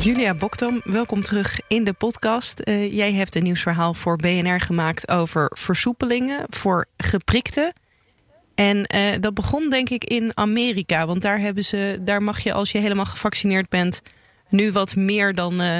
Julia 0.00 0.34
Boktom, 0.34 0.80
welkom 0.84 1.22
terug 1.22 1.60
in 1.68 1.84
de 1.84 1.92
podcast. 1.92 2.60
Uh, 2.64 2.92
jij 2.92 3.12
hebt 3.12 3.34
een 3.34 3.42
nieuwsverhaal 3.42 3.94
voor 3.94 4.16
BNR 4.16 4.60
gemaakt 4.60 5.08
over 5.08 5.50
versoepelingen 5.54 6.44
voor 6.50 6.86
geprikten. 6.96 7.72
En 8.54 8.76
uh, 8.94 9.02
dat 9.20 9.34
begon 9.34 9.70
denk 9.70 9.90
ik 9.90 10.04
in 10.04 10.30
Amerika, 10.34 11.06
want 11.06 11.22
daar, 11.22 11.38
hebben 11.38 11.64
ze, 11.64 11.98
daar 12.00 12.22
mag 12.22 12.40
je 12.40 12.52
als 12.52 12.72
je 12.72 12.78
helemaal 12.78 13.04
gevaccineerd 13.04 13.68
bent 13.68 14.02
nu 14.48 14.72
wat 14.72 14.96
meer 14.96 15.34
dan 15.34 15.60
uh, 15.60 15.78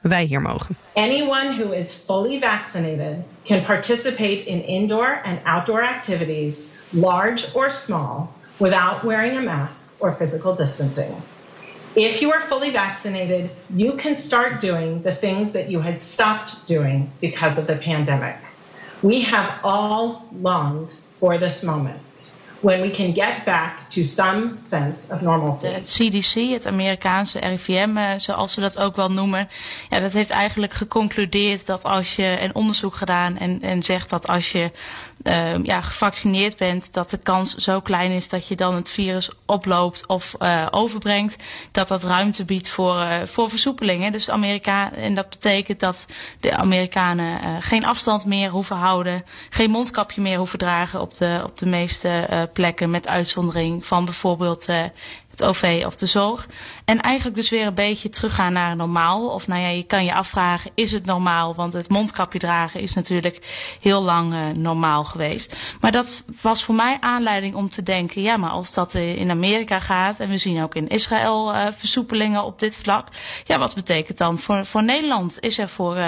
wij 0.00 0.24
hier 0.24 0.40
mogen. 0.40 0.76
Anyone 0.94 1.56
who 1.56 1.70
is 1.70 1.94
fully 2.06 2.38
vaccinated 2.38 3.16
can 3.44 3.64
participate 3.64 4.46
in 4.46 4.60
indoor 4.60 5.20
and 5.24 5.40
outdoor 5.44 5.82
activities, 5.82 6.72
large 6.92 7.54
or 7.54 7.70
small, 7.70 8.34
without 8.58 9.04
wearing 9.04 9.36
a 9.36 9.42
mask 9.42 9.96
or 10.00 10.12
physical 10.12 10.54
distancing. 10.54 11.22
If 11.96 12.22
you 12.22 12.32
are 12.32 12.40
fully 12.40 12.70
vaccinated, 12.70 13.50
you 13.70 13.92
can 13.92 14.16
start 14.16 14.60
doing 14.60 15.02
the 15.02 15.14
things 15.14 15.52
that 15.52 15.70
you 15.70 15.80
had 15.80 16.00
stopped 16.00 16.66
doing 16.66 17.12
because 17.20 17.56
of 17.58 17.66
the 17.66 17.76
pandemic. 17.76 18.36
We 19.02 19.20
have 19.22 19.60
all 19.62 20.26
longed 20.32 20.92
for 20.92 21.38
this 21.38 21.62
moment 21.62 22.00
when 22.64 22.80
we 22.80 22.90
can 22.90 23.14
get 23.14 23.44
back 23.44 23.88
to 23.88 24.02
some 24.02 24.56
sense 24.58 25.12
of. 25.12 25.62
Het 25.62 25.96
CDC, 25.98 26.34
het 26.34 26.66
Amerikaanse 26.66 27.38
RIVM, 27.38 27.96
eh, 27.96 28.10
zoals 28.16 28.52
ze 28.52 28.60
dat 28.60 28.78
ook 28.78 28.96
wel 28.96 29.10
noemen, 29.10 29.48
ja, 29.90 30.00
dat 30.00 30.12
heeft 30.12 30.30
eigenlijk 30.30 30.72
geconcludeerd 30.72 31.66
dat 31.66 31.82
als 31.82 32.16
je 32.16 32.36
een 32.40 32.54
onderzoek 32.54 32.96
gedaan 32.96 33.38
en, 33.38 33.62
en 33.62 33.82
zegt 33.82 34.10
dat 34.10 34.26
als 34.26 34.52
je 34.52 34.70
uh, 35.24 35.64
ja, 35.64 35.80
gevaccineerd 35.80 36.56
bent, 36.56 36.92
dat 36.92 37.10
de 37.10 37.18
kans 37.18 37.54
zo 37.54 37.80
klein 37.80 38.10
is 38.10 38.28
dat 38.28 38.48
je 38.48 38.56
dan 38.56 38.74
het 38.74 38.90
virus 38.90 39.30
oploopt 39.46 40.06
of 40.06 40.34
uh, 40.38 40.66
overbrengt, 40.70 41.36
dat 41.70 41.88
dat 41.88 42.04
ruimte 42.04 42.44
biedt 42.44 42.68
voor, 42.68 42.96
uh, 42.96 43.12
voor 43.24 43.50
versoepelingen. 43.50 44.12
Dus 44.12 44.30
Amerika, 44.30 44.92
en 44.92 45.14
dat 45.14 45.28
betekent 45.28 45.80
dat 45.80 46.06
de 46.40 46.56
Amerikanen 46.56 47.62
geen 47.62 47.84
afstand 47.84 48.24
meer 48.24 48.50
hoeven 48.50 48.76
houden, 48.76 49.24
geen 49.50 49.70
mondkapje 49.70 50.20
meer 50.20 50.38
hoeven 50.38 50.58
dragen 50.58 51.00
op 51.00 51.14
de, 51.16 51.40
op 51.44 51.58
de 51.58 51.66
meeste 51.66 52.48
plekken, 52.52 52.90
met 52.90 53.08
uitzondering 53.08 53.86
van 53.86 54.04
bijvoorbeeld 54.04 54.68
het 55.38 55.48
OV 55.48 55.82
of 55.86 55.96
de 55.96 56.06
zorg. 56.06 56.48
En 56.84 57.00
eigenlijk 57.00 57.36
dus 57.36 57.50
weer 57.50 57.66
een 57.66 57.74
beetje 57.74 58.08
teruggaan 58.08 58.52
naar 58.52 58.76
normaal. 58.76 59.28
Of 59.28 59.46
nou 59.46 59.60
ja, 59.60 59.68
je 59.68 59.82
kan 59.82 60.04
je 60.04 60.14
afvragen, 60.14 60.70
is 60.74 60.92
het 60.92 61.04
normaal? 61.04 61.54
Want 61.54 61.72
het 61.72 61.88
mondkapje 61.88 62.38
dragen 62.38 62.80
is 62.80 62.94
natuurlijk 62.94 63.38
heel 63.80 64.02
lang 64.02 64.32
uh, 64.32 64.40
normaal 64.54 65.04
geweest. 65.04 65.56
Maar 65.80 65.92
dat 65.92 66.24
was 66.42 66.64
voor 66.64 66.74
mij 66.74 66.96
aanleiding 67.00 67.54
om 67.54 67.70
te 67.70 67.82
denken, 67.82 68.22
ja, 68.22 68.36
maar 68.36 68.50
als 68.50 68.74
dat 68.74 68.94
in 68.94 69.30
Amerika 69.30 69.80
gaat 69.80 70.20
en 70.20 70.28
we 70.28 70.36
zien 70.36 70.62
ook 70.62 70.74
in 70.74 70.88
Israël 70.88 71.54
uh, 71.54 71.66
versoepelingen 71.72 72.44
op 72.44 72.58
dit 72.58 72.76
vlak. 72.76 73.08
Ja, 73.44 73.58
wat 73.58 73.74
betekent 73.74 74.18
dan 74.18 74.38
voor, 74.38 74.64
voor 74.64 74.84
Nederland? 74.84 75.40
Is 75.40 75.58
er 75.58 75.68
voor 75.68 75.98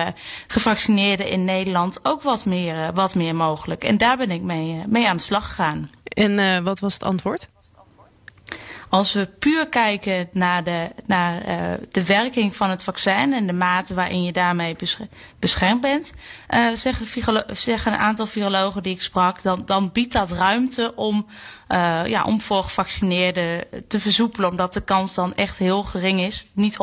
gevaccineerden 0.47 1.29
in 1.29 1.45
Nederland 1.45 2.01
ook 2.03 2.23
wat 2.23 2.45
meer, 2.45 2.93
wat 2.93 3.15
meer 3.15 3.35
mogelijk? 3.35 3.85
En 3.85 3.99
daar 3.99 4.17
ben 4.17 4.31
ik 4.31 4.43
mee, 4.43 4.83
mee 4.87 5.09
aan 5.09 5.17
de 5.17 5.23
slag 5.23 5.47
gegaan. 5.47 5.91
En 6.05 6.65
wat 6.65 6.81
was 6.81 6.95
het 6.95 7.03
antwoord? 7.03 7.49
Als 8.89 9.13
we 9.13 9.27
puur 9.27 9.69
kijken 9.69 10.29
naar, 10.33 10.65
de, 10.65 10.89
naar 11.07 11.49
uh, 11.49 11.73
de 11.91 12.07
werking 12.07 12.57
van 12.57 12.71
het 12.71 12.83
vaccin 12.83 13.33
en 13.33 13.47
de 13.47 13.53
mate 13.53 13.95
waarin 13.95 14.23
je 14.23 14.33
daarmee 14.33 14.77
beschermd 15.39 15.81
bent, 15.81 16.15
uh, 16.51 16.69
zeggen, 16.75 17.07
zeggen, 17.57 17.93
een 17.93 17.99
aantal 17.99 18.27
virologen 18.27 18.83
die 18.83 18.95
ik 18.95 19.03
sprak, 19.03 19.43
dan, 19.43 19.63
dan 19.67 19.91
biedt 19.93 20.13
dat 20.13 20.33
ruimte 20.33 20.93
om 20.95 21.27
uh, 21.69 22.03
ja, 22.07 22.25
om 22.25 22.41
voor 22.41 22.63
gevaccineerden 22.63 23.65
te 23.89 24.01
versoepelen. 24.01 24.51
Omdat 24.51 24.73
de 24.73 24.81
kans 24.81 25.15
dan 25.15 25.35
echt 25.35 25.59
heel 25.59 25.83
gering 25.83 26.21
is. 26.21 26.47
Niet 26.53 26.77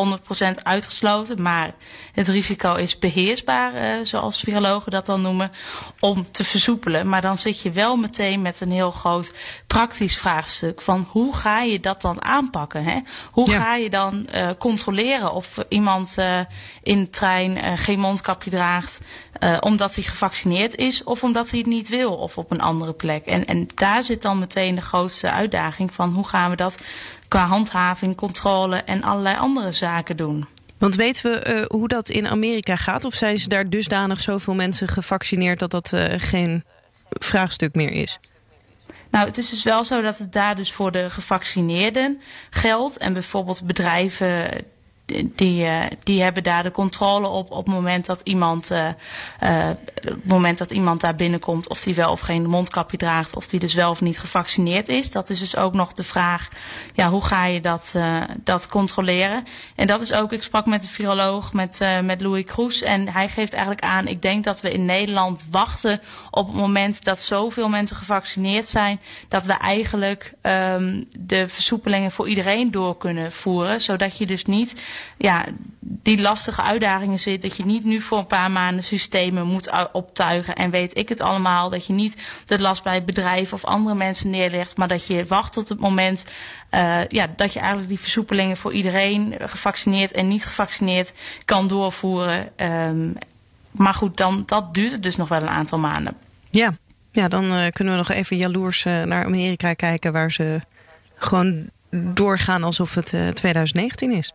100% 0.59 0.63
uitgesloten, 0.63 1.41
maar 1.41 1.73
het 2.13 2.27
risico 2.27 2.75
is 2.75 2.99
beheersbaar, 2.99 3.73
uh, 3.75 4.05
zoals 4.05 4.39
virologen 4.39 4.91
dat 4.91 5.05
dan 5.05 5.21
noemen, 5.21 5.51
om 5.99 6.31
te 6.31 6.43
versoepelen. 6.43 7.09
Maar 7.09 7.21
dan 7.21 7.37
zit 7.37 7.59
je 7.59 7.71
wel 7.71 7.95
meteen 7.95 8.41
met 8.41 8.61
een 8.61 8.71
heel 8.71 8.91
groot 8.91 9.33
praktisch 9.67 10.17
vraagstuk 10.17 10.81
van 10.81 11.07
hoe 11.09 11.35
ga 11.35 11.61
je 11.61 11.79
dat 11.79 12.01
dan 12.01 12.23
aanpakken? 12.23 12.83
Hè? 12.83 12.99
Hoe 13.31 13.49
ja. 13.49 13.59
ga 13.59 13.75
je 13.75 13.89
dan 13.89 14.27
uh, 14.35 14.49
controleren 14.57 15.33
of 15.33 15.57
iemand 15.69 16.17
in 16.83 16.99
de 16.99 17.09
trein 17.09 17.77
geen 17.77 17.99
mondkapje 17.99 18.49
draagt 18.49 19.01
omdat 19.59 19.95
hij 19.95 20.03
gevaccineerd 20.03 20.75
is 20.75 21.03
of 21.03 21.23
omdat 21.23 21.49
hij 21.49 21.59
het 21.59 21.67
niet 21.67 21.89
wil 21.89 22.15
of 22.15 22.37
op 22.37 22.51
een 22.51 22.61
andere 22.61 22.93
plek? 22.93 23.25
En, 23.25 23.45
en 23.45 23.67
daar 23.75 24.03
zit 24.03 24.21
dan 24.21 24.39
meteen 24.39 24.72
de 24.75 24.81
grootste 24.81 25.31
uitdaging 25.31 25.93
van 25.93 26.13
hoe 26.13 26.27
gaan 26.27 26.49
we 26.49 26.55
dat 26.55 26.77
qua 27.27 27.45
handhaving, 27.45 28.15
controle 28.15 28.75
en 28.75 29.03
allerlei 29.03 29.37
andere 29.37 29.71
zaken 29.71 30.17
doen. 30.17 30.45
Want 30.77 30.95
weten 30.95 31.31
we 31.31 31.55
uh, 31.59 31.65
hoe 31.79 31.87
dat 31.87 32.09
in 32.09 32.27
Amerika 32.27 32.75
gaat? 32.75 33.05
Of 33.05 33.13
zijn 33.13 33.39
ze 33.39 33.47
daar 33.47 33.69
dusdanig 33.69 34.19
zoveel 34.19 34.53
mensen 34.53 34.87
gevaccineerd 34.87 35.59
dat 35.59 35.71
dat 35.71 35.91
uh, 35.93 36.03
geen 36.17 36.63
vraagstuk 37.09 37.75
meer 37.75 37.91
is? 37.91 38.19
Nou, 39.11 39.25
het 39.27 39.37
is 39.37 39.49
dus 39.49 39.63
wel 39.63 39.85
zo 39.85 40.01
dat 40.01 40.17
het 40.17 40.31
daar 40.31 40.55
dus 40.55 40.71
voor 40.71 40.91
de 40.91 41.09
gevaccineerden 41.09 42.21
geldt. 42.49 42.97
En 42.97 43.13
bijvoorbeeld 43.13 43.65
bedrijven 43.65 44.49
die, 45.35 45.63
uh, 45.63 45.81
die 46.03 46.21
hebben 46.21 46.43
daar 46.43 46.63
de 46.63 46.71
controle 46.71 47.27
op 47.27 47.51
op 47.51 47.65
het 47.65 47.75
moment 47.75 48.05
dat 48.05 48.21
iemand, 48.23 48.71
uh, 48.71 48.87
uh, 49.43 49.69
het 49.93 50.25
moment 50.25 50.57
dat 50.57 50.71
iemand 50.71 51.01
daar 51.01 51.15
binnenkomt, 51.15 51.67
of 51.67 51.81
die 51.81 51.95
wel 51.95 52.11
of 52.11 52.19
geen 52.19 52.49
mondkapje 52.49 52.97
draagt, 52.97 53.35
of 53.35 53.47
die 53.47 53.59
dus 53.59 53.73
wel 53.73 53.89
of 53.89 54.01
niet 54.01 54.19
gevaccineerd 54.19 54.87
is. 54.87 55.11
Dat 55.11 55.29
is 55.29 55.39
dus 55.39 55.55
ook 55.55 55.73
nog 55.73 55.93
de 55.93 56.03
vraag, 56.03 56.49
ja, 56.93 57.09
hoe 57.09 57.25
ga 57.25 57.45
je 57.45 57.61
dat, 57.61 57.95
dat 58.43 58.67
controleren? 58.67 59.43
En 59.75 59.87
dat 59.87 60.01
is 60.01 60.13
ook, 60.13 60.33
ik 60.33 60.43
sprak 60.43 60.65
met 60.65 60.83
een 60.83 60.89
viroloog, 60.89 61.53
met, 61.53 61.79
met 62.03 62.21
Louis 62.21 62.45
Kroes, 62.45 62.81
en 62.81 63.09
hij 63.09 63.29
geeft 63.29 63.53
eigenlijk 63.53 63.85
aan, 63.85 64.07
ik 64.07 64.21
denk 64.21 64.43
dat 64.43 64.61
we 64.61 64.71
in 64.71 64.85
Nederland 64.85 65.47
wachten 65.51 66.01
op 66.31 66.47
het 66.47 66.55
moment 66.55 67.03
dat 67.03 67.19
zoveel 67.19 67.69
mensen 67.69 67.95
gevaccineerd 67.95 68.67
zijn, 68.67 68.99
dat 69.27 69.45
we 69.45 69.53
eigenlijk 69.53 70.33
um, 70.41 71.05
de 71.19 71.47
versoepelingen 71.47 72.11
voor 72.11 72.29
iedereen 72.29 72.71
door 72.71 72.97
kunnen 72.97 73.31
voeren, 73.31 73.81
zodat 73.81 74.17
je 74.17 74.25
dus 74.25 74.45
niet 74.45 74.81
ja, 75.17 75.45
die 75.79 76.21
lastige 76.21 76.61
uitdagingen 76.61 77.19
zit. 77.19 77.41
Dat 77.41 77.57
je 77.57 77.65
niet 77.65 77.83
nu 77.83 78.01
voor 78.01 78.17
een 78.17 78.27
paar 78.27 78.51
maanden 78.51 78.83
systemen 78.83 79.47
moet 79.47 79.91
optuigen 79.91 80.55
en 80.55 80.69
weet 80.69 80.97
ik 80.97 81.09
het 81.09 81.21
allemaal. 81.21 81.69
Dat 81.69 81.85
je 81.85 81.93
niet 81.93 82.23
de 82.45 82.59
last 82.59 82.83
bij 82.83 83.03
bedrijven 83.03 83.53
of 83.53 83.65
andere 83.65 83.95
mensen 83.95 84.29
neerlegt, 84.29 84.77
maar 84.77 84.87
dat 84.87 85.07
je 85.07 85.25
wacht 85.25 85.53
tot 85.53 85.69
het 85.69 85.79
moment 85.79 86.25
uh, 86.71 87.07
ja, 87.07 87.27
dat 87.35 87.53
je 87.53 87.59
eigenlijk 87.59 87.89
die 87.89 87.99
versoepelingen 87.99 88.57
voor 88.57 88.73
iedereen, 88.73 89.35
gevaccineerd 89.39 90.11
en 90.11 90.27
niet 90.27 90.45
gevaccineerd, 90.45 91.13
kan 91.45 91.67
doorvoeren. 91.67 92.49
Um, 92.57 93.17
maar 93.71 93.93
goed, 93.93 94.17
dan, 94.17 94.43
dat 94.45 94.73
duurt 94.73 94.91
het 94.91 95.03
dus 95.03 95.15
nog 95.15 95.27
wel 95.27 95.41
een 95.41 95.47
aantal 95.47 95.79
maanden. 95.79 96.15
Ja, 96.49 96.77
ja 97.11 97.27
dan 97.27 97.45
uh, 97.45 97.67
kunnen 97.71 97.93
we 97.93 97.99
nog 97.99 98.09
even 98.09 98.37
jaloers 98.37 98.85
uh, 98.85 99.03
naar 99.03 99.25
Amerika 99.25 99.73
kijken, 99.73 100.13
waar 100.13 100.31
ze 100.31 100.61
gewoon 101.15 101.69
doorgaan 101.89 102.63
alsof 102.63 102.93
het 102.93 103.05
2019 103.33 104.11
is. 104.11 104.33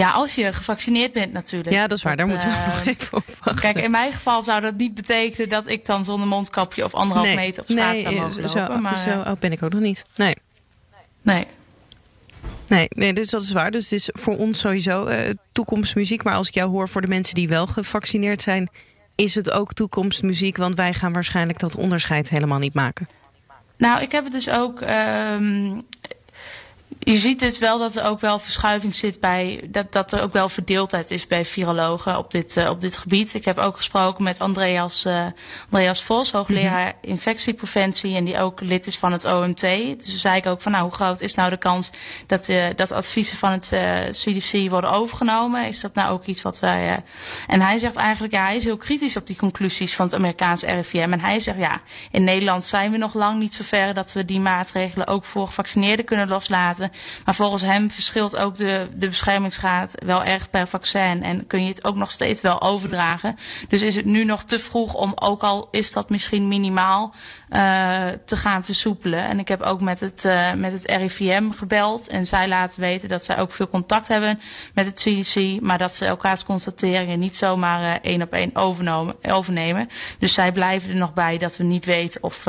Ja, 0.00 0.10
als 0.10 0.34
je 0.34 0.52
gevaccineerd 0.52 1.12
bent 1.12 1.32
natuurlijk. 1.32 1.74
Ja, 1.74 1.86
dat 1.86 1.98
is 1.98 2.04
waar. 2.04 2.16
Daar 2.16 2.26
moeten 2.26 2.48
we 2.48 2.54
nog 2.66 2.84
even 2.96 3.16
op 3.16 3.24
wachten. 3.26 3.60
Kijk, 3.60 3.84
in 3.84 3.90
mijn 3.90 4.12
geval 4.12 4.44
zou 4.44 4.60
dat 4.60 4.76
niet 4.76 4.94
betekenen 4.94 5.48
dat 5.48 5.68
ik 5.68 5.86
dan 5.86 6.04
zonder 6.04 6.28
mondkapje 6.28 6.84
of 6.84 6.94
anderhalf 6.94 7.26
nee, 7.26 7.36
meter 7.36 7.62
op 7.62 7.70
straat 7.70 7.92
nee, 7.92 8.00
zou 8.00 8.14
mogen 8.14 8.48
zo, 8.48 8.58
lopen. 8.58 8.80
Maar, 8.80 8.96
zo 8.96 9.20
oud 9.20 9.38
ben 9.38 9.52
ik 9.52 9.62
ook 9.62 9.72
nog 9.72 9.80
niet. 9.80 10.04
Nee. 10.14 10.34
Nee. 11.22 11.46
Nee, 12.66 12.86
nee, 12.88 13.12
dus 13.12 13.30
dat 13.30 13.42
is 13.42 13.52
waar. 13.52 13.70
Dus 13.70 13.82
het 13.82 13.92
is 13.92 14.10
voor 14.12 14.36
ons 14.36 14.58
sowieso 14.58 15.06
uh, 15.06 15.30
toekomstmuziek. 15.52 16.22
Maar 16.22 16.34
als 16.34 16.48
ik 16.48 16.54
jou 16.54 16.70
hoor 16.70 16.88
voor 16.88 17.00
de 17.00 17.08
mensen 17.08 17.34
die 17.34 17.48
wel 17.48 17.66
gevaccineerd 17.66 18.42
zijn, 18.42 18.70
is 19.14 19.34
het 19.34 19.50
ook 19.50 19.72
toekomstmuziek. 19.72 20.56
Want 20.56 20.74
wij 20.74 20.94
gaan 20.94 21.12
waarschijnlijk 21.12 21.58
dat 21.58 21.76
onderscheid 21.76 22.30
helemaal 22.30 22.58
niet 22.58 22.74
maken. 22.74 23.08
Nou, 23.76 24.02
ik 24.02 24.12
heb 24.12 24.24
het 24.24 24.32
dus 24.32 24.48
ook. 24.50 24.80
Um, 24.80 25.86
je 27.00 27.16
ziet 27.16 27.40
dus 27.40 27.58
wel 27.58 27.78
dat 27.78 27.96
er 27.96 28.04
ook 28.04 28.20
wel 28.20 28.38
verschuiving 28.38 28.94
zit 28.94 29.20
bij. 29.20 29.60
Dat, 29.68 29.92
dat 29.92 30.12
er 30.12 30.22
ook 30.22 30.32
wel 30.32 30.48
verdeeldheid 30.48 31.10
is 31.10 31.26
bij 31.26 31.44
virologen 31.44 32.18
op 32.18 32.30
dit, 32.30 32.56
uh, 32.56 32.70
op 32.70 32.80
dit 32.80 32.96
gebied. 32.96 33.34
Ik 33.34 33.44
heb 33.44 33.58
ook 33.58 33.76
gesproken 33.76 34.24
met 34.24 34.40
Andreas, 34.40 35.04
uh, 35.06 35.26
Andreas 35.64 36.02
Vos, 36.02 36.32
hoogleraar 36.32 36.86
mm 36.86 36.94
-hmm. 37.00 37.10
infectiepreventie. 37.10 38.16
En 38.16 38.24
die 38.24 38.38
ook 38.38 38.60
lid 38.60 38.86
is 38.86 38.98
van 38.98 39.12
het 39.12 39.24
OMT. 39.24 39.60
Dus 39.60 39.96
toen 39.96 40.18
zei 40.18 40.36
ik 40.36 40.46
ook 40.46 40.60
van 40.60 40.72
nou, 40.72 40.84
hoe 40.84 40.94
groot 40.94 41.20
is 41.20 41.34
nou 41.34 41.50
de 41.50 41.56
kans 41.56 41.90
dat, 42.26 42.48
uh, 42.48 42.64
dat 42.76 42.92
adviezen 42.92 43.36
van 43.36 43.50
het 43.50 43.74
CDC 44.10 44.70
worden 44.70 44.92
overgenomen? 44.92 45.66
Is 45.66 45.80
dat 45.80 45.94
nou 45.94 46.12
ook 46.12 46.24
iets 46.24 46.42
wat 46.42 46.60
wij. 46.60 47.02
en 47.46 47.60
hij 47.60 47.78
zegt 47.78 47.96
eigenlijk, 47.96 48.32
ja, 48.32 48.44
hij 48.44 48.56
is 48.56 48.64
heel 48.64 48.76
kritisch 48.76 49.16
op 49.16 49.26
die 49.26 49.36
conclusies 49.36 49.94
van 49.94 50.04
het 50.04 50.14
Amerikaanse 50.14 50.66
RIVM. 50.66 51.12
En 51.12 51.20
hij 51.20 51.40
zegt 51.40 51.58
ja, 51.58 51.80
in 52.10 52.24
Nederland 52.24 52.64
zijn 52.64 52.90
we 52.90 52.96
nog 52.96 53.14
lang 53.14 53.38
niet 53.38 53.54
zo 53.54 53.64
ver 53.64 53.94
dat 53.94 54.12
we 54.12 54.24
die 54.24 54.40
maatregelen 54.40 55.06
ook 55.06 55.24
voor 55.24 55.46
gevaccineerden 55.46 56.04
kunnen 56.04 56.28
loslaten. 56.28 56.89
Maar 57.24 57.34
volgens 57.34 57.62
hem 57.62 57.90
verschilt 57.90 58.36
ook 58.36 58.56
de, 58.56 58.88
de 58.94 59.08
beschermingsgraad 59.08 59.94
wel 60.04 60.24
erg 60.24 60.50
per 60.50 60.68
vaccin. 60.68 61.22
En 61.22 61.46
kun 61.46 61.62
je 61.62 61.68
het 61.68 61.84
ook 61.84 61.96
nog 61.96 62.10
steeds 62.10 62.40
wel 62.40 62.62
overdragen. 62.62 63.38
Dus 63.68 63.82
is 63.82 63.96
het 63.96 64.04
nu 64.04 64.24
nog 64.24 64.44
te 64.44 64.58
vroeg 64.58 64.94
om, 64.94 65.12
ook 65.14 65.42
al 65.42 65.68
is 65.70 65.92
dat 65.92 66.10
misschien 66.10 66.48
minimaal, 66.48 67.14
uh, 67.50 68.06
te 68.24 68.36
gaan 68.36 68.64
versoepelen. 68.64 69.24
En 69.24 69.38
ik 69.38 69.48
heb 69.48 69.60
ook 69.62 69.80
met 69.80 70.00
het, 70.00 70.24
uh, 70.24 70.52
met 70.52 70.72
het 70.72 70.84
RIVM 70.84 71.50
gebeld. 71.50 72.08
En 72.08 72.26
zij 72.26 72.48
laten 72.48 72.80
weten 72.80 73.08
dat 73.08 73.24
zij 73.24 73.38
ook 73.38 73.52
veel 73.52 73.68
contact 73.68 74.08
hebben 74.08 74.40
met 74.74 74.86
het 74.86 75.00
CDC. 75.00 75.60
Maar 75.60 75.78
dat 75.78 75.94
ze 75.94 76.04
elkaars 76.04 76.44
constateringen 76.44 77.18
niet 77.18 77.36
zomaar 77.36 77.82
uh, 77.82 77.94
één 78.02 78.22
op 78.22 78.32
één 78.32 78.54
overnemen. 79.22 79.88
Dus 80.18 80.34
zij 80.34 80.52
blijven 80.52 80.90
er 80.90 80.96
nog 80.96 81.12
bij 81.12 81.38
dat 81.38 81.56
we 81.56 81.64
niet 81.64 81.84
weten 81.84 82.22
of 82.22 82.46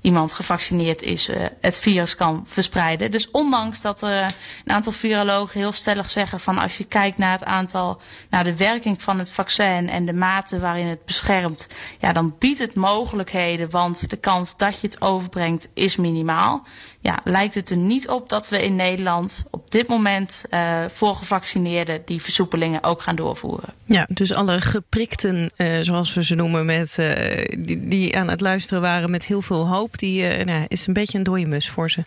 iemand 0.00 0.32
gevaccineerd 0.32 1.02
is, 1.02 1.28
uh, 1.28 1.36
het 1.60 1.78
virus 1.78 2.14
kan 2.14 2.44
verspreiden. 2.46 3.10
Dus 3.10 3.30
ondanks 3.30 3.80
dat 3.80 4.02
er 4.02 4.22
een 4.64 4.72
aantal 4.72 4.92
virologen 4.92 5.60
heel 5.60 5.72
stellig 5.72 6.10
zeggen 6.10 6.40
van 6.40 6.58
als 6.58 6.78
je 6.78 6.84
kijkt 6.84 7.18
naar 7.18 7.32
het 7.32 7.44
aantal, 7.44 8.00
naar 8.30 8.44
de 8.44 8.56
werking 8.56 9.02
van 9.02 9.18
het 9.18 9.32
vaccin 9.32 9.88
en 9.88 10.04
de 10.04 10.12
mate 10.12 10.60
waarin 10.60 10.86
het 10.86 11.04
beschermt, 11.04 11.68
ja, 11.98 12.12
dan 12.12 12.34
biedt 12.38 12.58
het 12.58 12.74
mogelijkheden, 12.74 13.70
want 13.70 14.10
de 14.10 14.16
kans 14.16 14.56
dat 14.56 14.80
je 14.80 14.86
het 14.86 15.00
overbrengt 15.00 15.68
is 15.74 15.96
minimaal. 15.96 16.66
Ja, 17.02 17.18
lijkt 17.24 17.54
het 17.54 17.70
er 17.70 17.76
niet 17.76 18.08
op 18.08 18.28
dat 18.28 18.48
we 18.48 18.64
in 18.64 18.76
Nederland 18.76 19.44
op 19.50 19.70
dit 19.70 19.88
moment 19.88 20.44
uh, 20.50 20.84
voor 20.88 21.14
gevaccineerden 21.14 22.02
die 22.04 22.22
versoepelingen 22.22 22.82
ook 22.82 23.02
gaan 23.02 23.16
doorvoeren. 23.16 23.74
Ja, 23.84 24.06
dus 24.10 24.32
alle 24.32 24.60
geprikten, 24.60 25.50
uh, 25.56 25.76
zoals 25.80 26.14
we 26.14 26.24
ze 26.24 26.34
noemen, 26.34 26.66
met, 26.66 26.96
uh, 27.00 27.12
die, 27.58 27.88
die 27.88 28.16
aan 28.16 28.28
het 28.28 28.40
luisteren 28.40 28.82
waren 28.82 29.10
met 29.10 29.26
heel 29.26 29.42
veel 29.42 29.68
hoop, 29.68 29.98
die 29.98 30.44
nou, 30.44 30.64
is 30.68 30.86
een 30.86 30.92
beetje 30.92 31.18
een 31.18 31.24
dode 31.24 31.46
mus 31.46 31.68
voor 31.68 31.90
ze. 31.90 32.04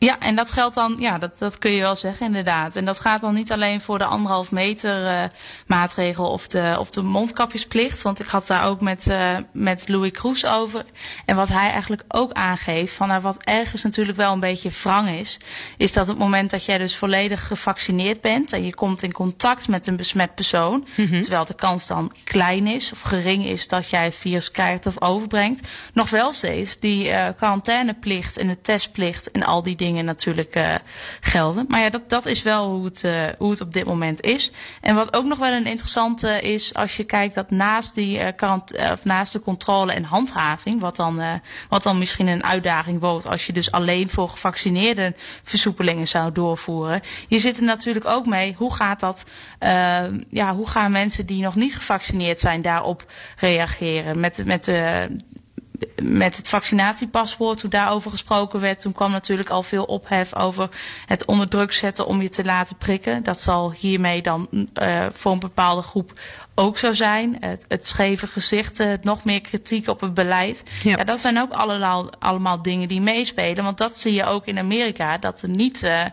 Ja, 0.00 0.18
en 0.18 0.36
dat 0.36 0.52
geldt 0.52 0.74
dan, 0.74 0.96
ja, 0.98 1.18
dat, 1.18 1.38
dat 1.38 1.58
kun 1.58 1.70
je 1.70 1.80
wel 1.80 1.96
zeggen 1.96 2.26
inderdaad. 2.26 2.76
En 2.76 2.84
dat 2.84 3.00
gaat 3.00 3.20
dan 3.20 3.34
niet 3.34 3.52
alleen 3.52 3.80
voor 3.80 3.98
de 3.98 4.04
anderhalf 4.04 4.50
meter 4.50 5.02
uh, 5.02 5.24
maatregel 5.66 6.30
of 6.30 6.46
de, 6.46 6.76
of 6.78 6.90
de 6.90 7.02
mondkapjesplicht. 7.02 8.02
Want 8.02 8.20
ik 8.20 8.26
had 8.26 8.46
daar 8.46 8.64
ook 8.64 8.80
met, 8.80 9.06
uh, 9.06 9.36
met 9.52 9.88
Louis 9.88 10.12
Kroes 10.12 10.46
over. 10.46 10.84
En 11.24 11.36
wat 11.36 11.48
hij 11.48 11.70
eigenlijk 11.70 12.04
ook 12.08 12.32
aangeeft, 12.32 12.94
van 12.94 13.08
nou, 13.08 13.20
wat 13.20 13.42
ergens 13.44 13.82
natuurlijk 13.82 14.16
wel 14.16 14.32
een 14.32 14.40
beetje 14.40 14.70
wrang 14.82 15.08
is, 15.08 15.36
is 15.76 15.92
dat 15.92 16.02
op 16.02 16.08
het 16.08 16.18
moment 16.18 16.50
dat 16.50 16.64
jij 16.64 16.78
dus 16.78 16.96
volledig 16.96 17.46
gevaccineerd 17.46 18.20
bent 18.20 18.52
en 18.52 18.64
je 18.64 18.74
komt 18.74 19.02
in 19.02 19.12
contact 19.12 19.68
met 19.68 19.86
een 19.86 19.96
besmet 19.96 20.34
persoon, 20.34 20.86
mm 20.94 21.06
-hmm. 21.06 21.20
terwijl 21.20 21.44
de 21.44 21.54
kans 21.54 21.86
dan 21.86 22.12
klein 22.24 22.66
is 22.66 22.92
of 22.92 23.00
gering 23.00 23.44
is 23.44 23.68
dat 23.68 23.90
jij 23.90 24.04
het 24.04 24.16
virus 24.16 24.50
krijgt 24.50 24.86
of 24.86 25.02
overbrengt, 25.02 25.68
nog 25.92 26.10
wel 26.10 26.32
steeds 26.32 26.78
die 26.78 27.08
uh, 27.08 27.28
quarantaineplicht 27.36 28.36
en 28.36 28.48
de 28.48 28.60
testplicht 28.60 29.30
en 29.30 29.42
al 29.42 29.62
die 29.62 29.76
dingen 29.76 29.86
natuurlijk 29.96 30.56
uh, 30.56 30.74
gelden. 31.20 31.64
Maar 31.68 31.80
ja, 31.80 31.90
dat, 31.90 32.08
dat 32.08 32.26
is 32.26 32.42
wel 32.42 32.70
hoe 32.70 32.84
het, 32.84 33.02
uh, 33.04 33.22
hoe 33.38 33.50
het 33.50 33.60
op 33.60 33.72
dit 33.72 33.84
moment 33.84 34.20
is. 34.20 34.52
En 34.80 34.94
wat 34.94 35.14
ook 35.16 35.24
nog 35.24 35.38
wel 35.38 35.52
een 35.52 35.66
interessante 35.66 36.40
is, 36.40 36.74
als 36.74 36.96
je 36.96 37.04
kijkt 37.04 37.34
dat 37.34 37.50
naast, 37.50 37.94
die, 37.94 38.18
uh, 38.18 38.56
of 38.92 39.04
naast 39.04 39.32
de 39.32 39.40
controle 39.40 39.92
en 39.92 40.04
handhaving, 40.04 40.80
wat 40.80 40.96
dan, 40.96 41.20
wat 41.68 41.82
dan 41.82 41.98
misschien 41.98 42.26
een 42.26 42.44
uitdaging 42.44 43.00
wordt 43.00 43.26
als 43.26 43.46
je 43.46 43.52
dus 43.52 43.72
alleen 43.72 44.10
voor 44.10 44.28
gevaccineerden 44.28 45.16
versoepelingen 45.42 46.08
zou 46.08 46.32
doorvoeren. 46.32 47.00
Je 47.28 47.38
zit 47.38 47.56
er 47.56 47.64
natuurlijk 47.64 48.06
ook 48.06 48.26
mee, 48.26 48.54
hoe 48.56 48.74
gaat 48.74 49.00
dat, 49.00 49.26
ja, 50.30 50.54
hoe 50.54 50.68
gaan 50.68 50.92
mensen 50.92 51.26
die 51.26 51.42
nog 51.42 51.54
niet 51.54 51.76
gevaccineerd 51.76 52.40
zijn 52.40 52.62
daarop 52.62 53.12
reageren? 53.36 54.20
Met, 54.20 54.42
met 54.44 54.64
de 54.64 55.08
met 56.02 56.36
het 56.36 56.48
vaccinatiepaspoort, 56.48 57.60
hoe 57.60 57.70
daarover 57.70 58.10
gesproken 58.10 58.60
werd, 58.60 58.80
toen 58.80 58.92
kwam 58.92 59.10
natuurlijk 59.10 59.50
al 59.50 59.62
veel 59.62 59.84
ophef 59.84 60.34
over 60.34 60.68
het 61.06 61.24
onder 61.24 61.48
druk 61.48 61.72
zetten 61.72 62.06
om 62.06 62.22
je 62.22 62.28
te 62.28 62.44
laten 62.44 62.76
prikken. 62.76 63.22
Dat 63.22 63.40
zal 63.40 63.72
hiermee 63.72 64.22
dan 64.22 64.48
uh, 64.50 65.06
voor 65.12 65.32
een 65.32 65.38
bepaalde 65.38 65.82
groep 65.82 66.12
ook 66.54 66.78
zo 66.78 66.92
zijn. 66.92 67.36
Het, 67.40 67.64
het 67.68 67.86
scheve 67.86 68.26
gezicht, 68.26 68.78
het 68.78 69.04
nog 69.04 69.24
meer 69.24 69.40
kritiek 69.40 69.88
op 69.88 70.00
het 70.00 70.14
beleid. 70.14 70.62
Ja. 70.82 70.96
ja. 70.96 71.04
dat 71.04 71.20
zijn 71.20 71.38
ook 71.38 71.52
allemaal, 71.52 72.10
allemaal 72.18 72.62
dingen 72.62 72.88
die 72.88 73.00
meespelen. 73.00 73.64
Want 73.64 73.78
dat 73.78 73.96
zie 73.96 74.12
je 74.12 74.24
ook 74.24 74.46
in 74.46 74.58
Amerika, 74.58 75.18
dat 75.18 75.42
er 75.42 75.48
niet. 75.48 75.82
Uh, 75.82 76.04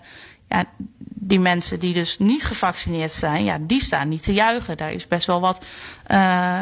ja, 0.50 0.66
die 0.98 1.40
mensen 1.40 1.80
die 1.80 1.94
dus 1.94 2.18
niet 2.18 2.46
gevaccineerd 2.46 3.12
zijn, 3.12 3.44
ja, 3.44 3.58
die 3.62 3.84
staan 3.84 4.10
niet 4.10 4.24
te 4.24 4.34
juichen. 4.34 4.78
Daar 4.78 4.94
is 4.94 5.08
best 5.08 5.28
wel 5.28 5.42
wat, 5.42 5.66
uh, 6.12 6.18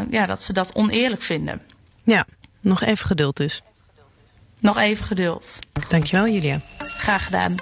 ja, 0.10 0.26
dat 0.26 0.44
ze 0.44 0.54
dat 0.54 0.76
oneerlijk 0.76 1.22
vinden. 1.22 1.62
Ja, 2.04 2.26
nog 2.64 2.84
even 2.84 3.06
geduld 3.06 3.38
dus. 3.38 3.62
Nog 4.60 4.78
even 4.78 5.06
geduld. 5.06 5.60
Dankjewel, 5.88 6.28
Julia. 6.28 6.62
Graag 6.78 7.26
gedaan. 7.26 7.56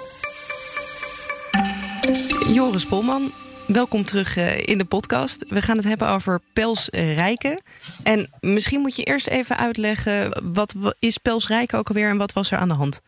Joris 2.52 2.86
Polman, 2.86 3.32
welkom 3.66 4.04
terug 4.04 4.36
eh, 4.36 4.66
in 4.66 4.78
de 4.78 4.84
podcast. 4.84 5.44
We 5.48 5.62
gaan 5.62 5.76
het 5.76 5.86
hebben 5.86 6.08
over 6.08 6.40
Pels 6.52 6.88
Rijken. 6.92 7.62
En 8.02 8.30
misschien 8.40 8.80
moet 8.80 8.96
je 8.96 9.02
eerst 9.02 9.26
even 9.26 9.56
uitleggen... 9.56 10.42
wat 10.52 10.74
is 10.98 11.18
Pels 11.18 11.48
Rijken 11.48 11.78
ook 11.78 11.88
alweer 11.88 12.10
en 12.10 12.16
wat 12.16 12.32
was 12.32 12.50
er 12.50 12.58
aan 12.58 12.68
de 12.68 12.74
hand? 12.74 13.00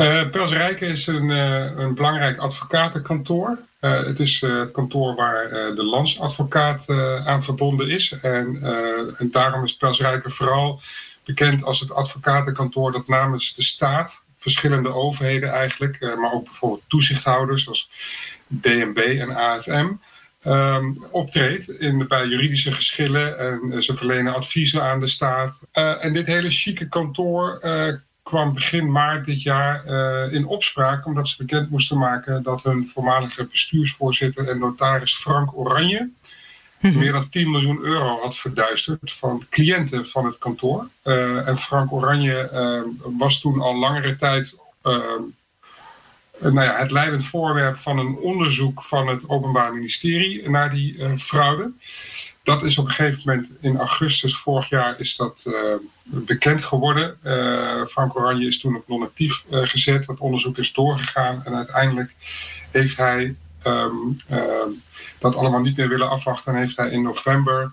Uh, 0.00 0.30
Pels 0.30 0.52
Rijken 0.52 0.88
is 0.88 1.06
een, 1.06 1.30
uh, 1.30 1.70
een 1.76 1.94
belangrijk 1.94 2.38
advocatenkantoor. 2.38 3.58
Uh, 3.80 4.04
het 4.04 4.20
is 4.20 4.40
het 4.40 4.70
kantoor 4.70 5.14
waar 5.14 5.48
de 5.50 5.84
landsadvocaat 5.84 6.88
aan 7.24 7.42
verbonden 7.42 7.90
is. 7.90 8.12
En, 8.12 8.62
en 9.18 9.30
daarom 9.30 9.64
is 9.64 9.76
Pels 9.76 10.00
Rijken 10.00 10.30
vooral 10.30 10.80
bekend 11.24 11.64
als 11.64 11.80
het 11.80 11.92
advocatenkantoor 11.92 12.92
dat 12.92 13.08
namens 13.08 13.54
de 13.54 13.62
staat, 13.62 14.24
verschillende 14.34 14.94
overheden 14.94 15.50
eigenlijk, 15.50 16.00
maar 16.00 16.32
ook 16.32 16.44
bijvoorbeeld 16.44 16.82
toezichthouders 16.86 17.62
zoals 17.62 17.90
DNB 18.46 18.98
en 18.98 19.36
AFM, 19.36 19.92
um, 20.44 21.04
optreedt 21.10 21.68
in, 21.68 22.06
bij 22.08 22.26
juridische 22.26 22.72
geschillen 22.72 23.38
en 23.38 23.82
ze 23.82 23.94
verlenen 23.94 24.34
adviezen 24.34 24.82
aan 24.82 25.00
de 25.00 25.06
staat. 25.06 25.62
en 25.72 26.12
dit 26.12 26.26
hele 26.26 26.50
chique 26.50 26.88
kantoor 26.88 27.58
kwam 28.28 28.52
begin 28.52 28.90
maart 28.90 29.24
dit 29.24 29.42
jaar 29.42 29.86
uh, 29.86 30.32
in 30.32 30.46
opspraak 30.46 31.06
omdat 31.06 31.28
ze 31.28 31.36
bekend 31.36 31.70
moesten 31.70 31.98
maken 31.98 32.42
dat 32.42 32.62
hun 32.62 32.90
voormalige 32.92 33.46
bestuursvoorzitter 33.46 34.48
en 34.48 34.58
notaris 34.58 35.16
Frank 35.16 35.56
Oranje 35.56 36.10
mhm. 36.80 36.98
meer 36.98 37.12
dan 37.12 37.28
10 37.28 37.50
miljoen 37.50 37.78
euro 37.80 38.20
had 38.20 38.36
verduisterd 38.36 39.12
van 39.12 39.46
cliënten 39.50 40.06
van 40.06 40.24
het 40.24 40.38
kantoor. 40.38 40.88
Uh, 41.04 41.48
en 41.48 41.58
Frank 41.58 41.92
Oranje 41.92 42.50
uh, 42.52 43.16
was 43.18 43.40
toen 43.40 43.60
al 43.60 43.78
langere 43.78 44.16
tijd 44.16 44.58
nou 46.40 46.60
ja, 46.60 46.76
het 46.76 46.90
leidend 46.90 47.26
voorwerp 47.26 47.76
van 47.76 47.98
een 47.98 48.16
onderzoek 48.16 48.82
van 48.82 49.06
het 49.08 49.28
Openbaar 49.28 49.74
Ministerie 49.74 50.50
naar 50.50 50.70
die 50.70 51.18
fraude. 51.18 51.72
Dat 52.48 52.62
is 52.62 52.78
op 52.78 52.84
een 52.86 52.92
gegeven 52.92 53.22
moment 53.24 53.50
in 53.60 53.78
augustus 53.78 54.36
vorig 54.36 54.68
jaar 54.68 55.00
is 55.00 55.16
dat 55.16 55.44
uh, 55.46 55.74
bekend 56.02 56.64
geworden. 56.64 57.16
Uh, 57.22 57.84
Frank 57.84 58.16
Oranje 58.16 58.46
is 58.46 58.60
toen 58.60 58.76
op 58.76 58.88
non-actief 58.88 59.44
uh, 59.50 59.66
gezet. 59.66 60.06
Het 60.06 60.18
onderzoek 60.18 60.58
is 60.58 60.72
doorgegaan 60.72 61.44
en 61.44 61.54
uiteindelijk 61.54 62.14
heeft 62.70 62.96
hij 62.96 63.36
um, 63.66 64.16
dat 65.18 65.36
allemaal 65.36 65.60
niet 65.60 65.76
meer 65.76 65.88
willen 65.88 66.10
afwachten 66.10 66.52
en 66.52 66.58
heeft 66.58 66.76
hij 66.76 66.90
in 66.90 67.02
november 67.02 67.72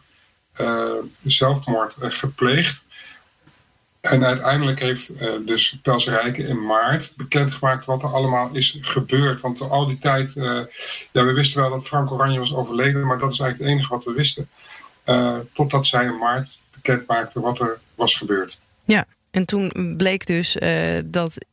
zelfmoord 1.23 1.95
gepleegd. 1.99 2.85
En 4.11 4.25
uiteindelijk 4.25 4.79
heeft 4.79 5.11
uh, 5.21 5.31
dus 5.45 5.79
Pels 5.81 6.07
Rijken 6.07 6.47
in 6.47 6.65
maart 6.65 7.13
bekendgemaakt 7.17 7.85
wat 7.85 8.03
er 8.03 8.09
allemaal 8.09 8.49
is 8.53 8.77
gebeurd. 8.81 9.41
Want 9.41 9.61
al 9.61 9.85
die 9.87 9.97
tijd, 9.97 10.35
uh, 10.35 10.61
ja, 11.11 11.23
we 11.25 11.33
wisten 11.33 11.61
wel 11.61 11.69
dat 11.69 11.87
Frank 11.87 12.11
Oranje 12.11 12.39
was 12.39 12.53
overleden, 12.53 13.05
maar 13.05 13.19
dat 13.19 13.31
is 13.31 13.39
eigenlijk 13.39 13.69
het 13.69 13.79
enige 13.79 13.93
wat 13.93 14.03
we 14.03 14.13
wisten. 14.13 14.49
Uh, 15.05 15.35
totdat 15.53 15.87
zij 15.87 16.05
in 16.05 16.17
maart 16.17 16.57
bekend 16.73 17.07
maakte 17.07 17.39
wat 17.39 17.59
er 17.59 17.79
was 17.95 18.15
gebeurd. 18.15 18.59
Ja, 18.85 19.05
en 19.31 19.45
toen 19.45 19.95
bleek 19.97 20.25
dus 20.25 20.57
dat 21.05 21.45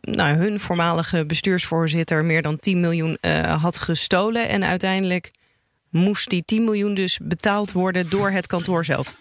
nou, 0.00 0.36
hun 0.36 0.60
voormalige 0.60 1.26
bestuursvoorzitter 1.26 2.24
meer 2.24 2.42
dan 2.42 2.58
10 2.58 2.80
miljoen 2.80 3.18
had 3.58 3.78
gestolen. 3.78 4.48
En 4.48 4.64
uiteindelijk 4.64 5.30
moest 5.90 6.30
die 6.30 6.42
10 6.44 6.64
miljoen 6.64 6.94
dus 6.94 7.18
betaald 7.22 7.72
worden 7.72 8.10
door 8.10 8.30
het 8.30 8.46
kantoor 8.46 8.84
zelf. 8.84 9.14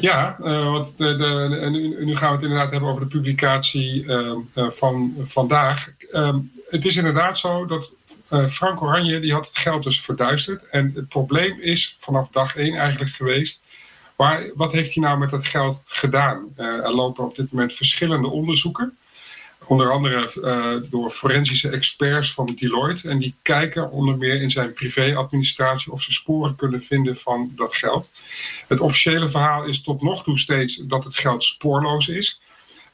Ja, 0.00 0.36
uh, 0.40 0.72
want 0.72 0.98
de, 0.98 1.16
de, 1.16 1.68
nu, 1.70 2.04
nu, 2.04 2.16
gaan 2.16 2.28
we 2.28 2.34
het 2.34 2.44
inderdaad 2.44 2.70
hebben 2.70 2.88
over 2.88 3.00
de 3.00 3.16
publicatie 3.16 4.04
uh, 4.04 4.32
uh, 4.54 4.70
van 4.70 5.14
vandaag. 5.18 5.92
Ehm, 6.10 6.38
het 6.68 6.84
is 6.84 6.96
inderdaad 6.96 7.38
zo 7.38 7.66
dat 7.66 7.92
Frank 8.48 8.82
Oranje 8.82 9.20
die 9.20 9.32
had 9.32 9.46
het 9.46 9.58
geld 9.58 9.82
dus 9.82 10.00
verduisterd. 10.00 10.68
En 10.68 10.92
het 10.94 11.08
probleem 11.08 11.60
is 11.60 11.96
vanaf 11.98 12.28
dag 12.28 12.56
één 12.56 12.76
eigenlijk 12.76 13.10
geweest. 13.10 13.64
Maar 14.16 14.50
wat 14.54 14.72
heeft 14.72 14.94
hij 14.94 15.02
nou 15.02 15.18
met 15.18 15.30
dat 15.30 15.46
geld 15.46 15.82
gedaan? 15.86 16.52
er 16.56 16.94
lopen 16.94 17.24
op 17.24 17.36
dit 17.36 17.52
moment 17.52 17.74
verschillende 17.74 18.28
onderzoeken. 18.28 18.96
Onder 19.66 19.90
andere 19.90 20.32
uh, 20.36 20.90
door 20.90 21.10
forensische 21.10 21.68
experts 21.68 22.32
van 22.32 22.46
Deloitte. 22.58 23.08
En 23.08 23.18
die 23.18 23.34
kijken 23.42 23.90
onder 23.90 24.16
meer 24.16 24.40
in 24.40 24.50
zijn 24.50 24.72
privéadministratie 24.72 25.92
of 25.92 26.02
ze 26.02 26.12
sporen 26.12 26.56
kunnen 26.56 26.82
vinden 26.82 27.16
van 27.16 27.52
dat 27.56 27.74
geld. 27.74 28.12
Het 28.68 28.80
officiële 28.80 29.28
verhaal 29.28 29.64
is 29.64 29.82
tot 29.82 30.02
nog 30.02 30.22
toe 30.22 30.38
steeds 30.38 30.76
dat 30.76 31.04
het 31.04 31.16
geld 31.16 31.44
spoorloos 31.44 32.08
is. 32.08 32.40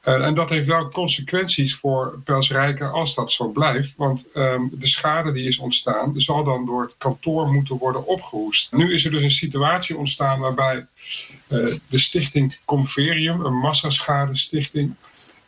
Uh, 0.04 0.26
en 0.26 0.35
dat 0.35 0.48
heeft 0.48 0.66
wel 0.66 0.88
consequenties 0.88 1.74
voor 1.76 2.20
Pelsrijker 2.24 2.90
als 2.90 3.14
dat 3.14 3.33
zo 3.33 3.48
blijft. 3.48 3.96
Want 3.96 4.28
um, 4.35 4.70
de 4.72 4.87
schade 4.87 5.33
die 5.33 5.48
is 5.48 5.59
ontstaan, 5.59 6.20
zal 6.20 6.44
dan 6.44 6.66
door 6.66 6.83
het 6.83 6.94
kantoor 6.98 7.52
moeten 7.52 7.76
worden 7.76 8.06
opgehoest. 8.06 8.72
Nu 8.72 8.94
is 8.94 9.04
er 9.04 9.11
dus 9.11 9.22
een 9.22 9.30
situatie 9.30 9.96
ontstaan 9.96 10.40
waarbij 10.40 10.87
uh, 11.48 11.74
de 11.88 11.98
stichting 11.98 12.59
Converium, 12.64 13.44
een 13.44 13.59
massaschadestichting, 13.59 14.94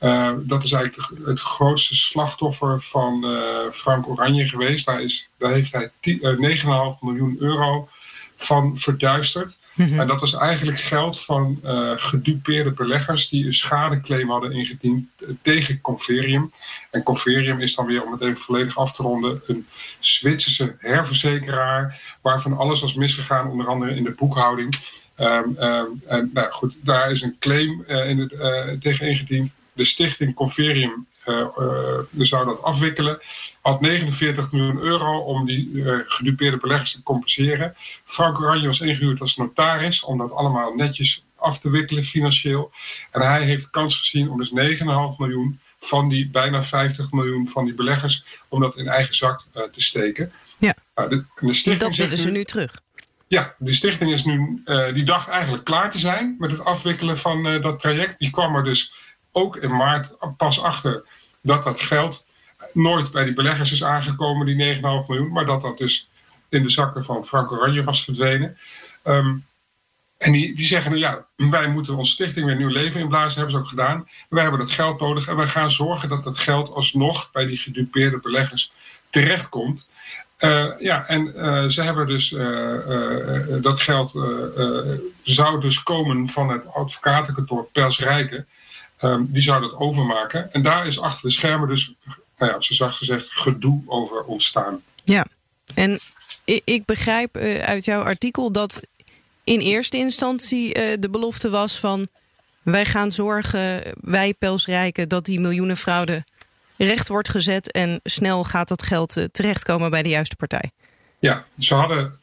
uh, 0.02 0.32
dat 0.38 0.64
is 0.64 0.72
eigenlijk 0.72 1.10
het 1.24 1.40
grootste 1.40 1.94
slachtoffer 1.94 2.80
van 2.80 3.24
uh, 3.24 3.70
Frank 3.70 4.08
Oranje 4.08 4.48
geweest. 4.48 4.86
Daar, 4.86 5.02
is, 5.02 5.28
daar 5.38 5.52
heeft 5.52 5.72
hij 5.72 5.90
9,5 6.00 6.98
miljoen 7.00 7.36
euro 7.38 7.88
van 8.36 8.78
verduisterd. 8.78 9.58
Mhm. 9.74 10.00
En 10.00 10.06
dat 10.06 10.20
was 10.20 10.34
eigenlijk 10.34 10.78
geld 10.78 11.20
van 11.20 11.60
uh, 11.64 11.92
gedupeerde 11.96 12.72
beleggers 12.72 13.28
die 13.28 13.46
een 13.46 13.54
schadeclaim 13.54 14.30
hadden 14.30 14.52
ingediend 14.52 15.08
tegen 15.42 15.80
Converium. 15.80 16.52
En 16.90 17.02
Converium 17.02 17.60
is 17.60 17.74
dan 17.74 17.86
weer, 17.86 18.04
om 18.04 18.12
het 18.12 18.20
even 18.20 18.36
volledig 18.36 18.76
af 18.76 18.92
te 18.92 19.02
ronden, 19.02 19.42
een 19.46 19.66
Zwitserse 19.98 20.74
herverzekeraar 20.78 22.16
waarvan 22.20 22.56
alles 22.56 22.80
was 22.80 22.94
misgegaan, 22.94 23.50
onder 23.50 23.66
andere 23.66 23.94
in 23.94 24.04
de 24.04 24.14
boekhouding. 24.14 25.00
Um, 25.18 25.56
um, 25.58 26.02
en 26.06 26.30
nou 26.32 26.50
goed, 26.50 26.78
daar 26.82 27.10
is 27.10 27.22
een 27.22 27.36
claim 27.38 27.84
uh, 27.88 28.08
in 28.08 28.18
het, 28.18 28.32
uh, 28.32 28.68
tegen 28.80 29.06
ingediend. 29.06 29.60
De 29.72 29.84
stichting 29.84 30.34
Converium 30.34 31.06
uh, 31.26 31.98
zou 32.18 32.44
dat 32.44 32.62
afwikkelen. 32.62 33.20
Had 33.60 33.80
49 33.80 34.52
miljoen 34.52 34.78
euro 34.78 35.18
om 35.18 35.46
die 35.46 35.70
uh, 35.72 35.98
gedupeerde 36.06 36.56
beleggers 36.56 36.92
te 36.92 37.02
compenseren. 37.02 37.74
Frank 38.04 38.40
Oranje 38.40 38.66
was 38.66 38.80
ingehuurd 38.80 39.20
als 39.20 39.36
notaris 39.36 40.04
om 40.04 40.18
dat 40.18 40.32
allemaal 40.32 40.74
netjes 40.74 41.24
af 41.36 41.58
te 41.58 41.70
wikkelen 41.70 42.04
financieel. 42.04 42.70
En 43.10 43.20
hij 43.20 43.42
heeft 43.42 43.70
kans 43.70 43.96
gezien 43.96 44.30
om 44.30 44.38
dus 44.38 44.78
9,5 44.78 44.84
miljoen 45.18 45.60
van 45.80 46.08
die 46.08 46.30
bijna 46.30 46.64
50 46.64 47.12
miljoen 47.12 47.48
van 47.48 47.64
die 47.64 47.74
beleggers 47.74 48.24
om 48.48 48.60
dat 48.60 48.76
in 48.76 48.86
eigen 48.86 49.14
zak 49.14 49.44
te 49.52 49.82
steken. 49.82 50.32
Ja. 50.58 50.74
Uh, 50.94 51.08
de, 51.08 51.24
de 51.34 51.54
stichting 51.54 51.78
dat 51.78 51.96
willen 51.96 52.18
ze 52.18 52.30
nu 52.30 52.44
terug. 52.44 52.80
Ja, 53.26 53.54
die 53.58 53.74
stichting 53.74 54.12
is 54.12 54.24
nu, 54.24 54.62
die 54.94 55.04
dacht 55.04 55.28
eigenlijk 55.28 55.64
klaar 55.64 55.90
te 55.90 55.98
zijn 55.98 56.36
met 56.38 56.50
het 56.50 56.64
afwikkelen 56.64 57.18
van 57.18 57.42
dat 57.42 57.80
traject. 57.80 58.18
Die 58.18 58.30
kwam 58.30 58.56
er 58.56 58.64
dus 58.64 58.92
ook 59.32 59.56
in 59.56 59.76
maart 59.76 60.16
pas 60.36 60.60
achter 60.60 61.04
dat 61.40 61.64
dat 61.64 61.80
geld 61.80 62.26
nooit 62.72 63.10
bij 63.10 63.24
die 63.24 63.34
beleggers 63.34 63.72
is 63.72 63.84
aangekomen, 63.84 64.46
die 64.46 64.76
9,5 64.76 64.80
miljoen, 64.80 65.32
maar 65.32 65.46
dat 65.46 65.62
dat 65.62 65.78
dus 65.78 66.10
in 66.48 66.62
de 66.62 66.70
zakken 66.70 67.04
van 67.04 67.24
Frank 67.24 67.52
Oranje 67.52 67.84
was 67.84 68.04
verdwenen. 68.04 68.58
Um, 69.04 69.44
en 70.18 70.32
die, 70.32 70.54
die 70.54 70.66
zeggen, 70.66 70.90
nou 70.90 71.02
ja, 71.02 71.26
wij 71.36 71.68
moeten 71.68 71.96
onze 71.96 72.12
stichting 72.12 72.46
weer 72.46 72.56
nieuw 72.56 72.68
leven 72.68 73.00
inblazen, 73.00 73.38
hebben 73.38 73.50
ze 73.50 73.58
ook 73.58 73.68
gedaan. 73.68 74.08
Wij 74.28 74.42
hebben 74.42 74.60
dat 74.60 74.70
geld 74.70 75.00
nodig 75.00 75.28
en 75.28 75.36
wij 75.36 75.46
gaan 75.46 75.70
zorgen 75.70 76.08
dat 76.08 76.24
dat 76.24 76.38
geld 76.38 76.70
alsnog 76.70 77.30
bij 77.32 77.46
die 77.46 77.58
gedupeerde 77.58 78.18
beleggers 78.18 78.72
terechtkomt. 79.10 79.88
Uh, 80.38 80.78
ja, 80.78 81.06
en 81.06 81.32
uh, 81.36 81.64
ze 81.68 81.82
hebben 81.82 82.06
dus 82.06 82.32
uh, 82.32 83.62
dat 83.62 83.80
geld 83.80 84.10
zou 85.22 85.60
dus 85.60 85.82
komen 85.82 86.28
van 86.28 86.50
het 86.50 86.74
advocatenkantoor 86.74 87.68
Pels 87.72 87.98
Rijken. 87.98 88.46
Um, 89.02 89.26
die 89.30 89.42
zou 89.42 89.60
dat 89.60 89.74
overmaken. 89.74 90.50
En 90.52 90.62
daar 90.62 90.86
is 90.86 91.00
achter 91.00 91.22
de 91.22 91.34
schermen 91.34 91.68
dus, 91.68 91.94
nou 92.36 92.52
ja, 92.52 92.60
ze 92.60 92.74
zacht 92.74 92.96
gezegd, 92.96 93.26
gedoe 93.30 93.82
over 93.86 94.24
ontstaan. 94.24 94.82
Ja, 95.04 95.26
en 95.74 95.98
ik 96.44 96.84
begrijp 96.84 97.36
uh, 97.36 97.62
uit 97.62 97.84
jouw 97.84 98.02
artikel 98.02 98.52
dat 98.52 98.80
in 99.44 99.60
eerste 99.60 99.96
instantie 99.96 100.66
uh, 100.66 100.96
de 100.98 101.10
belofte 101.10 101.50
was 101.50 101.78
van 101.78 102.08
wij 102.62 102.84
gaan 102.84 103.10
zorgen, 103.10 103.82
wij 104.00 104.34
Pelsrijken, 104.34 105.08
dat 105.08 105.24
die 105.24 105.40
miljoenenfraude 105.40 106.24
recht 106.76 107.08
wordt 107.08 107.28
gezet 107.28 107.72
en 107.72 108.00
snel 108.04 108.44
gaat 108.44 108.68
dat 108.68 108.82
geld 108.82 109.16
uh, 109.16 109.24
terechtkomen 109.24 109.90
bij 109.90 110.02
de 110.02 110.08
juiste 110.08 110.36
partij. 110.36 110.70
Ja, 111.18 111.44
ze 111.58 111.74
hadden 111.74 112.20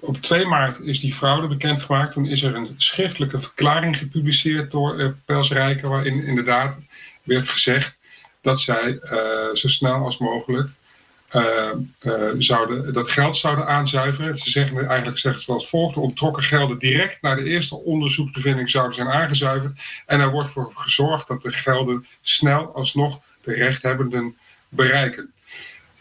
op 0.00 0.20
2 0.20 0.46
maart 0.46 0.80
is 0.80 1.00
die 1.00 1.14
fraude 1.14 1.46
bekendgemaakt. 1.46 2.12
Toen 2.12 2.26
is 2.26 2.42
er 2.42 2.54
een 2.54 2.74
schriftelijke 2.76 3.38
verklaring 3.38 3.98
gepubliceerd 3.98 4.70
door 4.70 5.00
uh, 5.00 5.08
Pels 5.24 5.50
Rijken, 5.50 5.88
waarin 5.88 6.24
inderdaad 6.24 6.82
werd 7.22 7.48
gezegd 7.48 7.98
dat 8.40 8.60
zij 8.60 8.98
uh, 9.02 9.54
zo 9.54 9.68
snel 9.68 10.04
als 10.04 10.18
mogelijk 10.18 10.68
uh, 11.32 11.70
zouden, 12.38 12.92
dat 12.92 13.10
geld 13.10 13.36
zouden 13.36 13.66
aanzuiveren. 13.66 14.38
Ze 14.38 14.50
zeggen 14.50 14.86
eigenlijk 14.86 15.18
zeggen 15.18 15.42
ze 15.42 15.52
als 15.52 15.68
volgt: 15.68 15.94
de 15.94 16.00
ontrokken 16.00 16.42
gelden 16.42 16.78
direct 16.78 17.22
naar 17.22 17.36
de 17.36 17.44
eerste 17.44 17.76
onderzoekbevinding 17.76 18.70
zouden 18.70 18.94
zijn 18.94 19.08
aangezuiverd. 19.08 19.80
En 20.06 20.20
er 20.20 20.30
wordt 20.30 20.48
voor 20.48 20.72
gezorgd 20.74 21.28
dat 21.28 21.42
de 21.42 21.52
gelden 21.52 22.06
snel 22.22 22.74
alsnog 22.74 23.20
de 23.42 23.52
rechthebbenden 23.52 24.36
bereiken. 24.68 25.32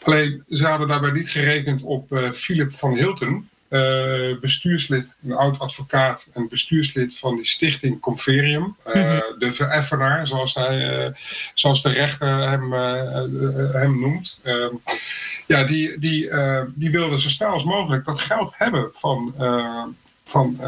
Alleen 0.02 0.44
ze 0.50 0.66
hadden 0.66 0.88
daarbij 0.88 1.12
niet 1.12 1.30
gerekend 1.30 1.82
op 1.84 2.30
Philip 2.34 2.74
van 2.74 2.96
Hilten, 2.96 3.50
uh, 3.74 4.40
bestuurslid, 4.40 5.16
een 5.24 5.34
oud 5.34 5.60
advocaat 5.60 6.30
en 6.34 6.48
bestuurslid 6.48 7.18
van 7.18 7.36
die 7.36 7.48
stichting 7.48 8.00
Converium. 8.00 8.76
Uh, 8.88 8.96
mm 8.96 9.02
-hmm. 9.02 9.40
De 9.40 9.54
vereffenaar, 9.54 10.28
zoals, 10.28 10.54
hij, 10.54 11.06
uh, 11.06 11.14
zoals 11.54 11.82
de 11.82 11.90
rechter 11.90 12.50
hem, 12.50 12.72
hem 13.72 14.00
noemt. 14.00 14.40
Ehm, 14.44 14.74
ja, 15.48 15.64
die, 15.64 16.00
die, 16.00 16.30
die 16.68 16.92
wilde 16.92 17.22
zo 17.22 17.30
snel 17.30 17.50
als 17.50 17.64
mogelijk 17.64 18.06
dat 18.06 18.20
geld 18.20 18.54
hebben 18.58 18.90
van, 18.94 19.34
van 20.24 20.60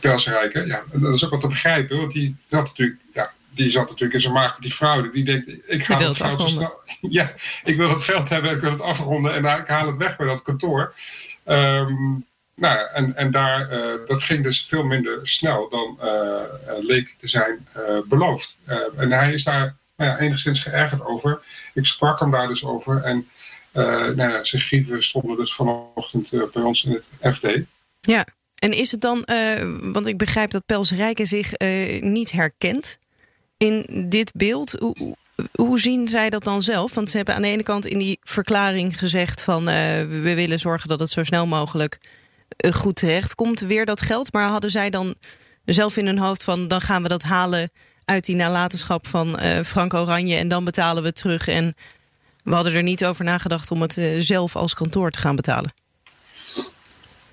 Persrijken. 0.00 0.66
Ja, 0.66 0.82
dat 0.92 1.14
is 1.14 1.24
ook 1.24 1.30
wat 1.30 1.40
te 1.40 1.48
begrijpen, 1.48 1.96
want 1.96 2.12
die 2.12 2.36
zat 2.48 2.64
natuurlijk... 2.64 2.98
Ja, 3.12 3.30
die 3.56 3.70
zat 3.70 3.88
natuurlijk 3.88 4.14
in 4.14 4.20
zijn 4.20 4.32
maag 4.32 4.52
met 4.52 4.62
die 4.62 4.74
fraude. 4.74 5.10
Die 5.10 5.24
denkt, 5.24 5.70
ik 5.70 5.84
ga 5.84 5.98
het 5.98 6.16
geld 6.16 6.48
snel, 6.48 6.80
Ja, 7.00 7.32
ik 7.64 7.76
wil 7.76 7.88
het 7.88 8.02
geld 8.02 8.28
hebben, 8.28 8.50
ik 8.50 8.60
wil 8.60 8.70
het 8.70 8.80
afronden 8.80 9.34
en 9.34 9.60
ik 9.60 9.68
haal 9.68 9.86
het 9.86 9.96
weg 9.96 10.16
bij 10.16 10.26
dat 10.26 10.42
kantoor. 10.42 10.94
Um, 11.46 12.26
nou, 12.54 12.88
en, 12.92 13.16
en 13.16 13.30
daar, 13.30 13.72
uh, 13.72 14.06
dat 14.06 14.22
ging 14.22 14.42
dus 14.42 14.64
veel 14.64 14.84
minder 14.84 15.28
snel 15.28 15.68
dan 15.68 15.98
uh, 16.02 16.40
leek 16.80 17.14
te 17.18 17.28
zijn 17.28 17.68
beloofd. 18.06 18.60
en 18.96 19.12
hij 19.12 19.32
is 19.32 19.44
daar 19.44 19.76
nou 19.96 20.10
ja, 20.10 20.18
enigszins 20.18 20.60
geërgerd 20.60 21.04
over. 21.04 21.40
Ik 21.74 21.86
sprak 21.86 22.20
hem 22.20 22.30
daar 22.30 22.48
dus 22.48 22.64
over. 22.64 23.02
En 23.02 23.28
nou 23.72 24.16
ja, 24.16 24.44
zijn 24.44 24.62
grieven 24.62 25.02
stonden 25.02 25.36
dus 25.36 25.54
vanochtend 25.54 26.30
bij 26.52 26.62
ons 26.62 26.84
in 26.84 26.92
het 26.92 27.34
FD. 27.34 27.48
Ja, 28.00 28.26
en 28.58 28.72
is 28.72 28.90
het 28.90 29.00
dan, 29.00 29.28
want 29.92 30.06
ik 30.06 30.18
begrijp 30.18 30.50
dat 30.50 30.66
Pels 30.66 30.92
Rijken 30.92 31.26
zich 31.26 31.58
niet 32.00 32.32
herkent 32.32 32.98
in 33.56 34.06
dit 34.08 34.32
beeld. 34.34 34.72
Hoe, 34.72 35.16
hoe 35.54 35.80
zien 35.80 36.08
zij 36.08 36.30
dat 36.30 36.44
dan 36.44 36.62
zelf? 36.62 36.94
Want 36.94 37.10
ze 37.10 37.16
hebben 37.16 37.34
aan 37.34 37.42
de 37.42 37.48
ene 37.48 37.62
kant 37.62 37.86
in 37.86 37.98
die 37.98 38.18
verklaring 38.22 38.98
gezegd 38.98 39.42
van 39.42 39.60
uh, 39.60 39.74
we 40.00 40.32
willen 40.34 40.58
zorgen 40.58 40.88
dat 40.88 41.00
het 41.00 41.10
zo 41.10 41.24
snel 41.24 41.46
mogelijk 41.46 42.00
uh, 42.64 42.72
goed 42.72 42.96
terecht 42.96 43.34
komt, 43.34 43.60
weer 43.60 43.84
dat 43.84 44.00
geld. 44.00 44.32
Maar 44.32 44.44
hadden 44.44 44.70
zij 44.70 44.90
dan 44.90 45.14
zelf 45.64 45.96
in 45.96 46.06
hun 46.06 46.18
hoofd 46.18 46.42
van 46.42 46.68
dan 46.68 46.80
gaan 46.80 47.02
we 47.02 47.08
dat 47.08 47.22
halen 47.22 47.70
uit 48.04 48.24
die 48.24 48.36
nalatenschap 48.36 49.06
van 49.06 49.38
uh, 49.42 49.60
Frank 49.60 49.94
Oranje 49.94 50.36
en 50.36 50.48
dan 50.48 50.64
betalen 50.64 51.02
we 51.02 51.08
het 51.08 51.16
terug. 51.16 51.48
En 51.48 51.74
we 52.42 52.54
hadden 52.54 52.74
er 52.74 52.82
niet 52.82 53.04
over 53.04 53.24
nagedacht 53.24 53.70
om 53.70 53.82
het 53.82 54.00
zelf 54.18 54.56
als 54.56 54.74
kantoor 54.74 55.10
te 55.10 55.18
gaan 55.18 55.36
betalen. 55.36 55.72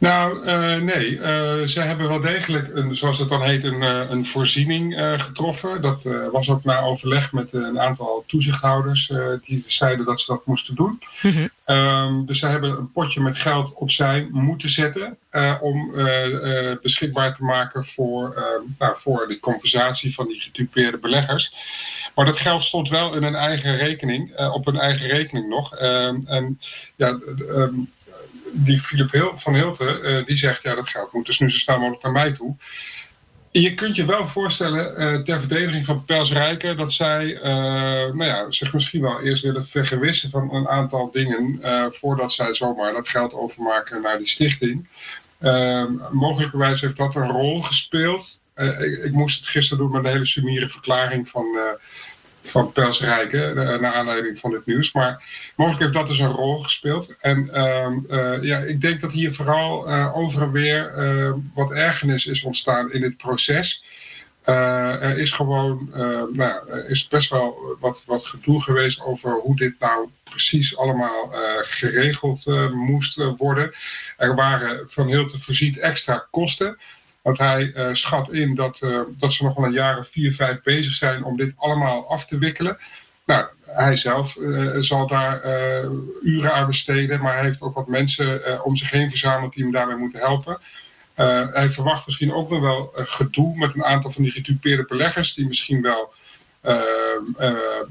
Nou, 0.03 0.45
uh, 0.45 0.75
nee. 0.75 1.09
Uh, 1.11 1.67
ze 1.67 1.79
hebben 1.79 2.07
wel 2.07 2.19
degelijk, 2.19 2.69
een, 2.73 2.95
zoals 2.95 3.19
het 3.19 3.29
dan 3.29 3.41
heet, 3.41 3.63
een, 3.63 3.81
uh, 3.81 4.09
een 4.09 4.25
voorziening 4.25 4.95
getroffen. 5.17 5.81
Dat 5.81 6.03
was 6.31 6.49
ook 6.49 6.63
na 6.63 6.81
overleg 6.81 7.31
met 7.31 7.53
een 7.53 7.79
aantal 7.79 8.23
toezichthouders 8.27 9.11
die 9.45 9.63
zeiden 9.67 10.05
dat 10.05 10.21
ze 10.21 10.31
dat 10.31 10.45
moesten 10.45 10.75
doen. 10.75 11.01
Mm 11.21 11.49
-hmm. 11.65 12.25
dus 12.25 12.39
ze 12.39 12.47
hebben 12.47 12.69
een 12.69 12.91
potje 12.91 13.21
met 13.21 13.37
geld 13.37 13.73
opzij 13.73 14.27
moeten 14.31 14.69
zetten 14.69 15.17
om 15.61 15.91
beschikbaar 16.81 17.35
te 17.35 17.43
maken 17.43 17.85
voor, 17.85 18.43
nou, 18.77 18.97
voor 18.97 19.27
de 19.27 19.39
compensatie 19.39 20.13
van 20.13 20.27
die 20.27 20.41
gedupeerde 20.41 20.97
beleggers. 20.97 21.53
Maar 22.15 22.25
dat 22.25 22.37
geld 22.37 22.63
stond 22.63 22.89
wel 22.89 23.15
in 23.15 23.23
een 23.23 23.35
eigen 23.35 23.77
rekening, 23.77 24.49
op 24.51 24.67
een 24.67 24.79
eigen 24.79 25.07
rekening 25.07 25.49
nog. 25.49 25.75
Ehm, 25.75 26.19
en 26.25 26.59
ja, 26.95 27.19
ehm, 27.55 27.73
die 28.53 28.79
Philip 28.79 29.31
van 29.35 29.53
Hilten, 29.53 30.09
uh, 30.09 30.25
die 30.25 30.37
zegt, 30.37 30.63
ja, 30.63 30.75
dat 30.75 30.89
geld 30.89 31.13
moet 31.13 31.25
dus 31.25 31.39
nu 31.39 31.51
zo 31.51 31.57
snel 31.57 31.79
mogelijk 31.79 32.03
naar 32.03 32.11
mij 32.11 32.31
toe. 32.31 32.55
Je 33.51 33.73
kunt 33.73 33.95
je 33.95 34.05
wel 34.05 34.27
voorstellen, 34.27 35.01
uh, 35.01 35.21
ter 35.21 35.39
verdediging 35.39 35.85
van 35.85 36.05
Pels 36.05 36.31
Rijken, 36.31 36.77
dat 36.77 36.91
zij 36.91 37.25
uh, 37.25 37.43
nou 38.13 38.23
ja, 38.23 38.51
zich 38.51 38.73
misschien 38.73 39.01
wel 39.01 39.21
eerst 39.21 39.43
willen 39.43 39.67
vergewissen 39.67 40.29
van 40.29 40.53
een 40.53 40.67
aantal 40.67 41.11
dingen 41.11 41.59
voordat 41.93 42.33
zij 42.33 42.53
zomaar 42.53 42.93
dat 42.93 43.07
geld 43.07 43.33
overmaken 43.33 44.01
naar 44.01 44.17
die 44.17 44.29
stichting. 44.29 44.87
mogelijkerwijs 46.11 46.81
heeft 46.81 46.97
dat 46.97 47.15
een 47.15 47.31
rol 47.31 47.61
gespeeld. 47.61 48.41
Ik, 49.03 49.11
moest 49.11 49.39
het 49.39 49.49
gisteren 49.49 49.83
doen 49.83 49.93
met 49.93 50.03
een 50.03 50.11
hele 50.11 50.25
sumiere 50.25 50.69
verklaring 50.69 51.29
van 51.29 51.45
van 52.43 52.71
Pels 52.71 53.01
Rijken, 53.01 53.55
naar 53.55 53.93
aanleiding 53.93 54.39
van 54.39 54.51
dit 54.51 54.65
nieuws. 54.65 54.91
Maar 54.91 55.23
mogelijk 55.55 55.81
heeft 55.81 55.93
dat 55.93 56.07
dus 56.07 56.19
een 56.19 56.31
rol 56.31 56.59
gespeeld. 56.59 57.15
En 57.19 57.49
uh, 57.53 58.37
ja, 58.41 58.57
ik 58.57 58.81
denk 58.81 59.01
dat 59.01 59.11
hier 59.11 59.33
vooral 59.33 59.89
uh, 59.89 60.17
over 60.17 60.41
en 60.41 60.51
weer 60.51 60.93
wat 61.53 61.71
ergernis 61.71 62.25
is 62.25 62.43
ontstaan 62.43 62.91
in 62.91 63.01
dit 63.01 63.17
proces. 63.17 63.85
er 64.43 65.17
is 65.17 65.31
gewoon, 65.31 65.89
nou, 66.33 66.81
is 66.87 67.07
best 67.07 67.29
wel 67.29 67.77
wat, 67.79 68.03
wat 68.05 68.25
gedoe 68.25 68.61
geweest 68.61 69.01
over 69.01 69.31
hoe 69.31 69.55
dit 69.55 69.79
nou 69.79 70.09
precies 70.23 70.77
allemaal 70.77 71.31
geregeld 71.61 72.45
moest 72.73 73.23
worden. 73.37 73.73
Er 74.17 74.35
waren 74.35 74.89
van 74.89 75.07
heel 75.07 75.27
te 75.27 75.39
voorziet 75.39 75.77
extra 75.77 76.27
kosten. 76.31 76.77
Want 77.23 77.37
hij 77.37 77.73
uh, 77.75 77.93
schat 77.93 78.31
in 78.31 78.55
dat, 78.55 78.81
uh, 78.83 79.01
dat 79.17 79.33
ze 79.33 79.43
nog 79.43 79.55
wel 79.55 79.65
een 79.65 79.71
jaar 79.71 79.97
of 79.97 80.07
vier, 80.07 80.33
vijf 80.33 80.61
bezig 80.61 80.93
zijn 80.93 81.23
om 81.23 81.37
dit 81.37 81.53
allemaal 81.57 82.09
af 82.09 82.25
te 82.25 82.37
wikkelen. 82.37 82.77
nou, 83.25 83.45
hij 83.65 83.97
zelf 83.97 84.37
zal 84.79 85.07
daar 85.07 85.41
uren 86.21 86.53
aan 86.53 86.67
besteden, 86.67 87.21
maar 87.21 87.33
hij 87.33 87.43
heeft 87.43 87.61
ook 87.61 87.75
wat 87.75 87.87
mensen 87.87 88.63
om 88.63 88.75
zich 88.75 88.89
heen 88.89 89.09
verzameld 89.09 89.53
die 89.53 89.63
hem 89.63 89.71
daarbij 89.71 89.95
moeten 89.95 90.19
helpen. 90.19 90.59
hij 91.53 91.69
verwacht 91.69 92.05
misschien 92.05 92.33
ook 92.33 92.49
nog 92.49 92.59
wel 92.59 92.91
gedoe 92.95 93.57
met 93.57 93.75
een 93.75 93.83
aantal 93.83 94.11
van 94.11 94.23
die 94.23 94.31
gedupeerde 94.31 94.85
beleggers, 94.85 95.33
die 95.33 95.47
misschien 95.47 95.81
wel 95.81 96.13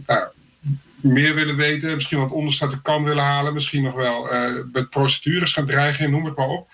nou, 0.06 0.24
meer 1.00 1.34
willen 1.34 1.56
weten, 1.56 1.94
misschien 1.94 2.18
wat 2.18 2.30
onderste 2.30 2.66
de 2.66 2.82
kan 2.82 3.04
willen 3.04 3.24
halen, 3.24 3.54
misschien 3.54 3.82
nog 3.82 3.94
wel 3.94 4.28
met 4.72 4.90
procedures 4.90 5.52
gaan 5.52 5.66
dreigen, 5.66 6.10
noem 6.10 6.24
het 6.24 6.36
maar 6.36 6.48
op. 6.48 6.68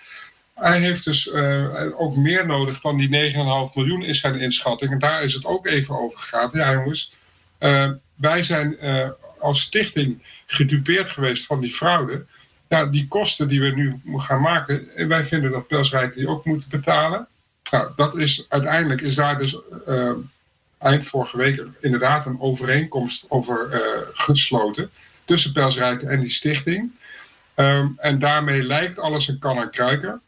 Hij 0.59 0.79
heeft 0.79 1.03
dus 1.03 1.25
uh, 1.25 2.01
ook 2.01 2.15
meer 2.15 2.45
nodig 2.45 2.79
dan 2.79 2.97
die 2.97 3.31
9,5 3.33 3.39
miljoen 3.73 4.01
is 4.03 4.19
zijn 4.19 4.39
inschatting. 4.39 4.91
En 4.91 4.99
daar 4.99 5.23
is 5.23 5.33
het 5.33 5.45
ook 5.45 5.67
even 5.67 5.99
over 5.99 6.19
gegaan. 6.19 6.49
Ja 6.53 6.73
jongens, 6.73 7.13
uh, 7.59 7.89
wij 8.15 8.43
zijn 8.43 8.77
uh, 8.81 9.09
als 9.39 9.61
stichting 9.61 10.23
gedupeerd 10.45 11.09
geweest 11.09 11.45
van 11.45 11.59
die 11.59 11.71
fraude. 11.71 12.25
Ja, 12.67 12.85
die 12.85 13.07
kosten 13.07 13.47
die 13.47 13.61
we 13.61 13.69
nu 13.69 14.01
gaan 14.17 14.41
maken, 14.41 14.95
en 14.95 15.07
wij 15.07 15.25
vinden 15.25 15.51
dat 15.51 15.67
Pelsrijk 15.67 16.15
die 16.15 16.27
ook 16.27 16.45
moeten 16.45 16.69
betalen. 16.69 17.27
Nou, 17.71 17.91
dat 17.95 18.17
is, 18.17 18.45
uiteindelijk 18.49 19.01
is 19.01 19.15
daar 19.15 19.37
dus 19.37 19.57
eind 20.77 21.05
vorige 21.05 21.37
week 21.37 21.61
inderdaad 21.79 22.25
een 22.25 22.41
overeenkomst 22.41 23.25
over 23.29 23.81
gesloten 24.13 24.89
tussen 25.25 25.51
Pelsrijk 25.51 26.01
en 26.01 26.19
die 26.19 26.31
stichting. 26.31 26.91
Um, 27.55 27.93
en 27.97 28.19
daarmee 28.19 28.63
lijkt 28.63 28.99
alles 28.99 29.27
een 29.27 29.39
kan 29.39 29.57
en 29.57 29.69
kruiken. 29.69 30.21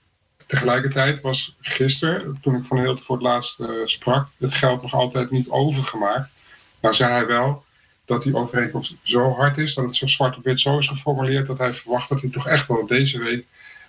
Tegelijkertijd 0.52 1.22
was 1.22 1.56
gisteren, 1.62 2.38
toen 2.42 2.56
ik 2.56 2.64
Van 2.64 2.80
Heelte 2.80 3.02
voor 3.02 3.16
het 3.16 3.26
laatst 3.26 3.60
uh, 3.60 3.70
sprak, 3.86 4.28
het 4.38 4.54
geld 4.54 4.82
nog 4.82 4.94
altijd 4.94 5.32
niet 5.32 5.50
overgemaakt. 5.50 6.34
Nou 6.82 6.96
zei 6.96 7.12
hij 7.12 7.26
wel 7.26 7.64
dat 8.06 8.24
die 8.24 8.36
overeenkomst 8.36 8.96
zo 9.04 9.34
hard 9.34 9.58
is, 9.58 9.74
dat 9.74 9.86
het 9.86 9.96
zo 9.96 10.08
zwart 10.08 10.38
op 10.38 10.44
wit 10.44 10.60
zo 10.60 10.78
is 10.78 10.88
geformuleerd, 10.88 11.48
dat 11.48 11.58
hij 11.58 11.74
verwacht 11.74 12.10
dat 12.10 12.22
hij 12.22 12.30
toch 12.30 12.48
echt 12.48 12.68
wel 12.68 12.88
deze 12.88 13.20
week 13.20 13.46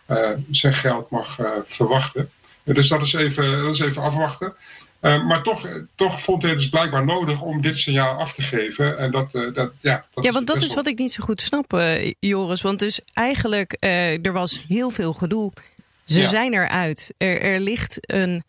uh, 0.08 0.30
zijn 0.50 0.74
geld 0.74 1.10
mag 1.10 1.38
uh, 1.38 1.50
verwachten. 1.64 2.30
Dus 2.64 2.88
dat 2.88 3.02
is 3.02 3.12
even, 3.12 3.62
dat 3.62 3.74
is 3.74 3.80
even 3.80 4.02
afwachten. 4.02 4.54
maar 5.00 5.42
toch, 5.42 5.68
toch 5.94 6.20
vond 6.20 6.42
hij 6.42 6.50
het 6.50 6.60
dus 6.60 6.68
blijkbaar 6.68 7.04
nodig 7.04 7.40
om 7.40 7.62
dit 7.62 7.76
signaal 7.76 8.18
af 8.18 8.32
te 8.32 8.42
geven. 8.42 8.98
En 8.98 9.10
dat, 9.10 9.32
dat, 9.32 9.72
ja, 9.80 10.04
dat 10.14 10.24
ja, 10.24 10.32
want 10.32 10.46
dat 10.46 10.62
is 10.62 10.74
wat 10.74 10.86
ik 10.86 10.98
niet 10.98 11.12
zo 11.12 11.24
goed 11.24 11.40
snap, 11.40 11.82
Joris. 12.20 12.62
Want 12.62 12.78
dus 12.78 13.00
eigenlijk, 13.12 13.76
er 14.22 14.32
was 14.32 14.64
heel 14.68 14.90
veel 14.90 15.12
gedoe 15.12 15.52
ze 16.04 16.26
zijn 16.26 16.54
eruit. 16.54 17.14
Er, 17.16 17.40
er 17.40 17.60
ligt 17.60 17.98
een, 18.00 18.44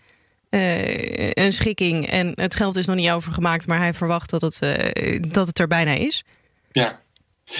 uh, 0.50 1.30
een 1.30 1.54
schikking 1.54 2.08
en 2.08 2.32
het 2.36 2.56
geld 2.56 2.76
is 2.76 2.86
nog 2.86 2.96
niet 2.96 3.10
overgemaakt, 3.10 3.68
maar 3.68 3.78
hij 3.78 3.94
verwacht 3.94 4.30
dat 4.30 4.42
het, 4.42 4.60
uh, 4.64 5.20
dat 5.28 5.48
het 5.48 5.60
er 5.60 5.68
bijna 5.68 5.92
is. 5.92 6.24
Ja. 6.72 7.02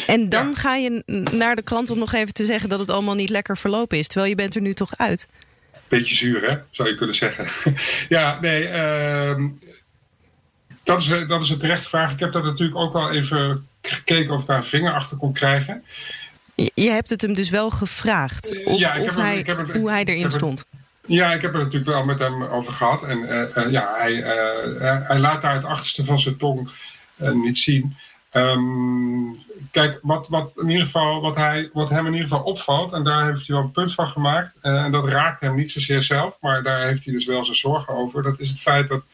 En 0.08 0.30
dan 0.30 0.56
ga 0.56 0.76
je 0.76 1.04
naar 1.32 1.56
de 1.56 1.64
krant 1.64 1.90
om 1.90 2.00
nog 2.00 2.14
even 2.14 2.34
te 2.34 2.46
zeggen 2.46 2.70
dat 2.70 2.80
het 2.80 2.90
allemaal 2.90 3.16
niet 3.16 3.30
lekker 3.30 3.58
verlopen 3.58 3.98
is, 3.98 4.08
terwijl 4.08 4.30
je 4.30 4.36
bent 4.36 4.56
er 4.56 4.62
nu 4.62 4.74
toch 4.74 4.98
uit. 4.98 5.28
Beetje 5.88 6.16
zuur, 6.16 6.50
hè? 6.50 6.58
Zou 6.72 6.90
je 6.90 6.96
kunnen 6.96 7.16
zeggen. 7.16 7.74
ja, 8.18 8.40
nee. 8.42 8.68
Uh, 8.68 9.50
dat, 10.84 11.00
is, 11.00 11.28
dat 11.28 11.42
is 11.42 11.50
een 11.50 11.58
terechte 11.58 11.90
vraag. 11.90 12.12
Ik 12.12 12.20
heb 12.20 12.32
daar 12.32 12.44
natuurlijk 12.44 12.80
ook 12.80 12.94
wel 12.94 13.12
even 13.12 13.68
gekeken 13.82 14.34
of 14.34 14.42
ik 14.42 14.48
daar 14.48 14.58
een 14.58 14.64
vinger 14.64 14.94
achter 14.94 15.18
kon 15.18 15.34
krijgen. 15.34 15.84
Je 16.56 16.90
hebt 16.90 17.10
het 17.10 17.22
hem 17.22 17.34
dus 17.34 17.50
wel 17.50 17.70
gevraagd 17.70 18.66
of, 18.66 18.80
ja, 18.80 19.02
of 19.02 19.16
hij, 19.16 19.46
hoe 19.74 19.90
hij 19.90 20.04
erin 20.04 20.32
stond. 20.32 20.66
Ja, 21.06 21.34
ik 21.34 21.42
heb 21.42 21.54
er 21.54 21.60
natuurlijk 21.60 21.92
wel 21.92 22.06
met 22.06 22.20
hem 22.20 22.44
over 22.44 22.74
gehad. 22.74 23.04
En 23.04 23.18
uh, 23.20 23.72
ja, 23.72 23.94
hij, 23.98 24.14
uh, 24.14 25.08
hij 25.08 25.20
laat 25.20 25.42
daar 25.42 25.54
het 25.54 25.66
achterste 25.66 26.06
van 26.06 26.20
zijn 26.20 26.38
tong 26.38 26.70
niet 27.18 27.58
zien. 27.58 27.98
Um, 28.32 29.38
kijk, 29.72 30.00
wat, 30.02 30.28
wat, 30.28 30.52
in 30.56 30.70
ieder 30.70 30.86
geval, 30.86 31.22
wat, 31.22 31.36
hij, 31.36 31.70
wat 31.74 31.90
hem 31.90 32.06
in 32.06 32.14
ieder 32.14 32.28
geval 32.28 32.44
opvalt, 32.44 32.94
en 32.94 33.04
daar 33.04 33.26
heeft 33.26 33.48
hij 33.48 33.56
wel 33.56 33.66
een 33.66 33.72
punt 33.72 33.94
van 33.94 34.08
gemaakt, 34.08 34.58
en 34.62 34.92
dat 34.92 35.08
raakt 35.08 35.42
hem 35.42 35.56
niet 35.56 35.72
zozeer 35.72 36.04
zelf, 36.04 36.38
maar 36.42 36.64
daar 36.64 36.82
heeft 36.82 37.04
hij 37.04 37.14
dus 37.14 37.26
wel 37.26 37.46
zijn 37.46 37.58
zorgen 37.58 37.96
over. 37.96 38.24
Dat 38.24 38.40
is 38.40 38.50
het 38.50 38.60
feit 38.60 38.88
dat 38.88 39.06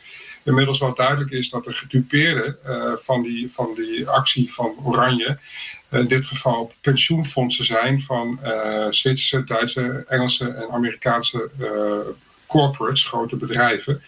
inmiddels 0.44 0.80
wel 0.80 0.96
duidelijk 0.96 1.32
is 1.32 1.50
dat 1.50 1.64
de 1.64 1.74
gedupeerden 1.74 2.58
van, 2.96 3.24
die, 3.24 3.52
van 3.52 3.74
die 3.76 4.08
actie 4.08 4.54
van 4.54 4.74
Oranje 4.84 5.40
in 5.92 6.08
dit 6.08 6.26
geval 6.26 6.74
pensioenfondsen 6.82 7.66
zijn 7.66 8.02
van 8.02 8.40
uh, 8.44 8.86
Zwitserse, 8.90 9.44
Duitse, 9.44 10.04
Engelse 10.08 10.50
en 10.50 10.72
Amerikaanse 10.72 11.50
uh, 11.60 11.70
corporates, 12.48 13.06
grote 13.06 13.36
bedrijven. 13.36 14.02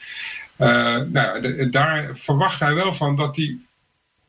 Uh, 0.57 0.97
nou, 0.97 1.69
daar 1.69 2.09
verwacht 2.13 2.59
hij 2.59 2.73
wel 2.73 2.93
van 2.93 3.15
dat 3.15 3.35
die, 3.35 3.65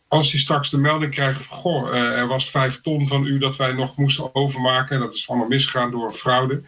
als 0.09 0.31
hij 0.31 0.41
straks 0.41 0.71
de 0.71 0.79
melding 0.79 1.12
krijgt 1.12 1.43
van 1.43 1.57
goh, 1.57 1.97
er 1.97 2.27
was 2.27 2.51
vijf 2.51 2.81
ton 2.81 3.09
van 3.09 3.27
u 3.27 3.38
dat 3.38 3.57
wij 3.57 3.73
nog 3.73 3.97
moesten 3.97 4.35
overmaken, 4.35 5.01
dat 5.01 5.15
is 5.15 5.29
allemaal 5.29 5.49
misgegaan 5.49 5.91
door 5.91 6.12
fraude. 6.12 6.62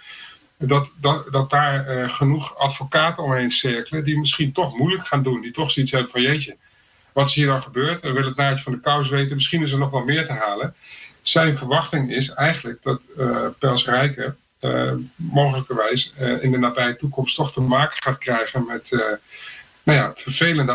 Dat, 0.58 0.94
dat, 1.00 1.32
dat 1.32 1.50
daar 1.50 2.10
genoeg 2.10 2.56
advocaten 2.56 3.22
omheen 3.22 3.50
cirkelen 3.50 4.04
die 4.04 4.18
misschien 4.18 4.52
toch 4.52 4.78
moeilijk 4.78 5.06
gaan 5.06 5.22
doen, 5.22 5.40
die 5.40 5.52
toch 5.52 5.70
zoiets 5.70 5.92
hebben 5.92 6.10
van 6.10 6.22
jeetje, 6.22 6.56
wat 7.14 7.28
is 7.28 7.34
hier 7.34 7.46
dan 7.46 7.62
gebeurd? 7.62 8.00
We 8.00 8.12
willen 8.12 8.28
het 8.28 8.36
naadje 8.36 8.62
van 8.62 8.72
de 8.72 8.80
kous 8.80 9.08
weten. 9.08 9.34
Misschien 9.34 9.62
is 9.62 9.72
er 9.72 9.78
nog 9.78 9.90
wel 9.90 10.04
meer 10.04 10.26
te 10.26 10.32
halen. 10.32 10.74
Zijn 11.22 11.58
verwachting 11.58 12.12
is 12.12 12.30
eigenlijk 12.30 12.82
dat 12.82 13.02
uh, 13.18 13.46
Pels 13.58 13.86
Rijken 13.86 14.36
uh, 14.60 14.92
mogelijkerwijs 15.16 16.12
uh, 16.20 16.42
in 16.42 16.50
de 16.50 16.58
nabije 16.58 16.96
toekomst 16.96 17.36
toch 17.36 17.52
te 17.52 17.60
maken 17.60 18.02
gaat 18.02 18.18
krijgen 18.18 18.66
met 18.66 18.90
nou 19.82 19.98
ja, 19.98 20.12
vervelende 20.16 20.72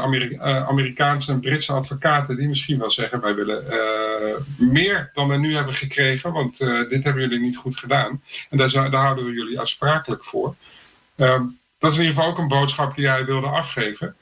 Amerikaanse 0.67 1.31
en 1.31 1.39
Britse 1.39 1.73
advocaten 1.73 2.37
die 2.37 2.47
misschien 2.47 2.79
wel 2.79 2.91
zeggen 2.91 3.21
wij 3.21 3.35
willen 3.35 3.63
meer 4.57 5.11
dan 5.13 5.27
we 5.27 5.37
nu 5.37 5.55
hebben 5.55 5.73
gekregen, 5.73 6.31
want 6.31 6.57
dit 6.89 7.03
hebben 7.03 7.21
jullie 7.21 7.39
niet 7.39 7.57
goed 7.57 7.77
gedaan. 7.77 8.21
En 8.49 8.57
daar, 8.57 8.71
daar 8.71 9.01
houden 9.01 9.25
we 9.25 9.31
jullie 9.31 9.59
aansprakelijk 9.59 10.25
voor. 10.25 10.55
Ehm, 11.15 11.43
dat 11.79 11.91
is 11.91 11.97
in 11.97 12.03
ieder 12.03 12.15
geval 12.15 12.31
ook 12.31 12.37
een 12.37 12.47
boodschap 12.47 12.95
die 12.95 13.07
hij 13.07 13.25
wilde 13.25 13.47
afgeven. 13.47 14.15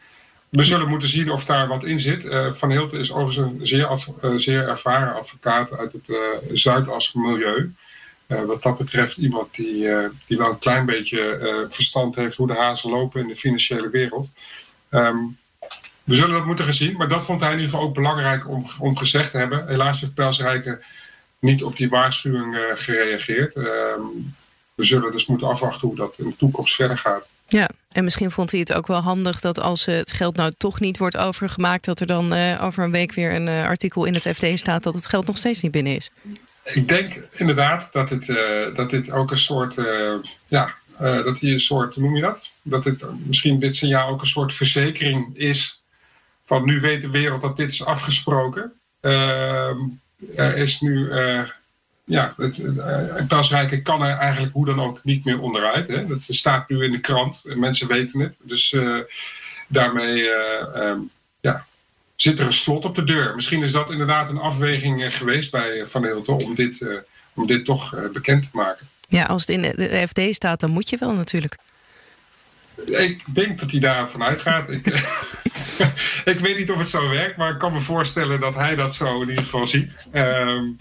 We 0.49 0.63
zullen 0.63 0.89
moeten 0.89 1.09
zien 1.09 1.31
of 1.31 1.45
daar 1.45 1.67
wat 1.67 1.83
in 1.83 1.99
zit. 1.99 2.23
Uh, 2.23 2.53
Van 2.53 2.71
Hilten 2.71 2.99
is 2.99 3.11
overigens 3.11 3.51
een 3.59 3.67
zeer, 3.67 3.89
uh, 4.23 4.37
zeer 4.37 4.67
ervaren 4.67 5.15
advocaat 5.15 5.77
uit 5.77 5.93
het 5.93 6.07
uh, 6.07 6.17
Zuidas 6.53 7.13
milieu. 7.13 7.73
wat 8.27 8.63
dat 8.63 8.77
betreft 8.77 9.17
iemand 9.17 9.55
die, 9.55 9.87
die 10.27 10.37
wel 10.37 10.49
een 10.49 10.59
klein 10.59 10.85
beetje 10.85 11.65
verstand 11.69 12.15
heeft 12.15 12.37
hoe 12.37 12.47
de 12.47 12.53
hazen 12.53 12.89
lopen 12.89 13.21
in 13.21 13.27
de 13.27 13.35
financiële 13.35 13.89
wereld. 13.89 14.31
Um, 14.89 15.37
we 16.03 16.15
zullen 16.15 16.35
dat 16.35 16.45
moeten 16.45 16.65
gaan 16.65 16.73
zien, 16.73 16.97
maar 16.97 17.07
dat 17.07 17.25
vond 17.25 17.41
hij 17.41 17.51
in 17.51 17.55
ieder 17.55 17.71
geval 17.71 17.87
ook 17.87 17.93
belangrijk 17.93 18.49
om, 18.49 18.69
om 18.79 18.97
gezegd 18.97 19.31
te 19.31 19.37
hebben. 19.37 19.67
Helaas 19.67 20.01
heeft 20.01 20.13
Pelsrijke 20.13 20.83
niet 21.39 21.63
op 21.63 21.77
die 21.77 21.89
waarschuwing 21.89 22.73
gereageerd. 22.75 23.55
Um, 23.55 24.35
we 24.75 24.83
zullen 24.85 25.11
dus 25.11 25.25
moeten 25.25 25.47
afwachten 25.47 25.87
hoe 25.87 25.97
dat 25.97 26.19
in 26.19 26.29
de 26.29 26.35
toekomst 26.35 26.75
verder 26.75 26.97
gaat. 26.97 27.31
Ja, 27.47 27.69
en 27.97 28.03
misschien 28.03 28.31
vond 28.31 28.51
hij 28.51 28.59
het 28.59 28.73
ook 28.73 28.87
wel 28.87 29.01
handig 29.01 29.39
dat 29.39 29.59
als 29.59 29.85
het 29.85 30.11
geld 30.11 30.35
nou 30.35 30.51
toch 30.57 30.79
niet 30.79 30.97
wordt 30.97 31.17
overgemaakt, 31.17 31.85
dat 31.85 31.99
er 31.99 32.07
dan 32.07 32.33
uh, 32.33 32.63
over 32.63 32.83
een 32.83 32.91
week 32.91 33.13
weer 33.13 33.33
een 33.33 33.47
uh, 33.47 33.63
artikel 33.63 34.05
in 34.05 34.13
het 34.13 34.23
FD 34.23 34.45
staat 34.57 34.83
dat 34.83 34.95
het 34.95 35.05
geld 35.05 35.27
nog 35.27 35.37
steeds 35.37 35.61
niet 35.61 35.71
binnen 35.71 35.95
is. 35.95 36.09
Ik 36.63 36.87
denk 36.87 37.27
inderdaad 37.31 37.93
dat, 37.93 38.09
het, 38.09 38.27
uh, 38.27 38.37
dat 38.75 38.89
dit 38.89 39.11
ook 39.11 39.31
een 39.31 39.37
soort, 39.37 39.75
ja, 40.45 40.75
dat 40.99 41.39
hier 41.39 41.53
een 41.53 41.59
soort, 41.59 41.93
hoe 41.93 42.03
noem 42.03 42.15
je 42.15 42.21
dat? 42.21 42.51
Dat 42.61 42.83
dit 42.83 43.05
misschien 43.25 43.59
dit 43.59 43.75
signaal 43.75 44.09
ook 44.09 44.21
een 44.21 44.27
soort 44.27 44.53
verzekering 44.53 45.37
is 45.37 45.83
van 46.45 46.65
nu 46.65 46.79
weet 46.79 47.01
de 47.01 47.09
wereld 47.09 47.41
dat 47.41 47.57
dit 47.57 47.71
is 47.71 47.85
afgesproken. 47.85 48.73
Ehm, 49.01 49.77
er 50.35 50.55
is 50.55 50.79
nu 50.79 51.09
ja, 52.07 52.33
het, 52.37 52.57
uh, 52.57 53.81
kan 53.83 54.03
er 54.03 54.17
eigenlijk 54.17 54.53
hoe 54.53 54.65
dan 54.65 54.81
ook 54.81 54.99
niet 55.03 55.25
meer 55.25 55.41
onderuit. 55.41 55.87
Hè. 55.87 56.07
Dat 56.07 56.21
staat 56.21 56.69
nu 56.69 56.83
in 56.83 56.91
de 56.91 56.99
krant, 56.99 57.43
mensen 57.45 57.87
weten 57.87 58.19
het. 58.19 58.39
Dus 58.41 58.71
uh, 58.71 58.99
daarmee 59.67 60.21
uh, 60.21 60.75
um, 60.75 61.09
ja, 61.39 61.65
zit 62.15 62.39
er 62.39 62.45
een 62.45 62.53
slot 62.53 62.85
op 62.85 62.95
de 62.95 63.03
deur. 63.03 63.35
Misschien 63.35 63.63
is 63.63 63.71
dat 63.71 63.91
inderdaad 63.91 64.29
een 64.29 64.37
afweging 64.37 65.17
geweest 65.17 65.51
bij 65.51 65.85
Van 65.85 66.03
Hilton 66.03 66.43
om 66.43 66.55
dit, 66.55 66.85
om 67.33 67.47
dit 67.47 67.65
toch 67.65 68.11
bekend 68.13 68.43
te 68.43 68.49
maken. 68.51 68.87
Ja, 69.07 69.23
als 69.23 69.45
het 69.45 69.55
in 69.55 69.61
de 69.61 70.07
FD 70.07 70.35
staat, 70.35 70.59
dan 70.59 70.71
moet 70.71 70.89
je 70.89 70.97
wel 70.99 71.13
natuurlijk. 71.13 71.57
Ik 72.85 73.23
denk 73.25 73.59
dat 73.59 73.71
hij 73.71 73.79
daarvan 73.79 74.23
uitgaat. 74.23 74.69
ik, 74.69 74.87
ik 76.33 76.39
weet 76.39 76.57
niet 76.57 76.71
of 76.71 76.77
het 76.77 76.87
zo 76.87 77.09
werkt, 77.09 77.37
maar 77.37 77.51
ik 77.51 77.59
kan 77.59 77.73
me 77.73 77.79
voorstellen 77.79 78.39
dat 78.39 78.55
hij 78.55 78.75
dat 78.75 78.95
zo 78.95 79.21
in 79.21 79.29
ieder 79.29 79.43
geval 79.43 79.67
ziet. 79.67 80.07
Um, 80.13 80.77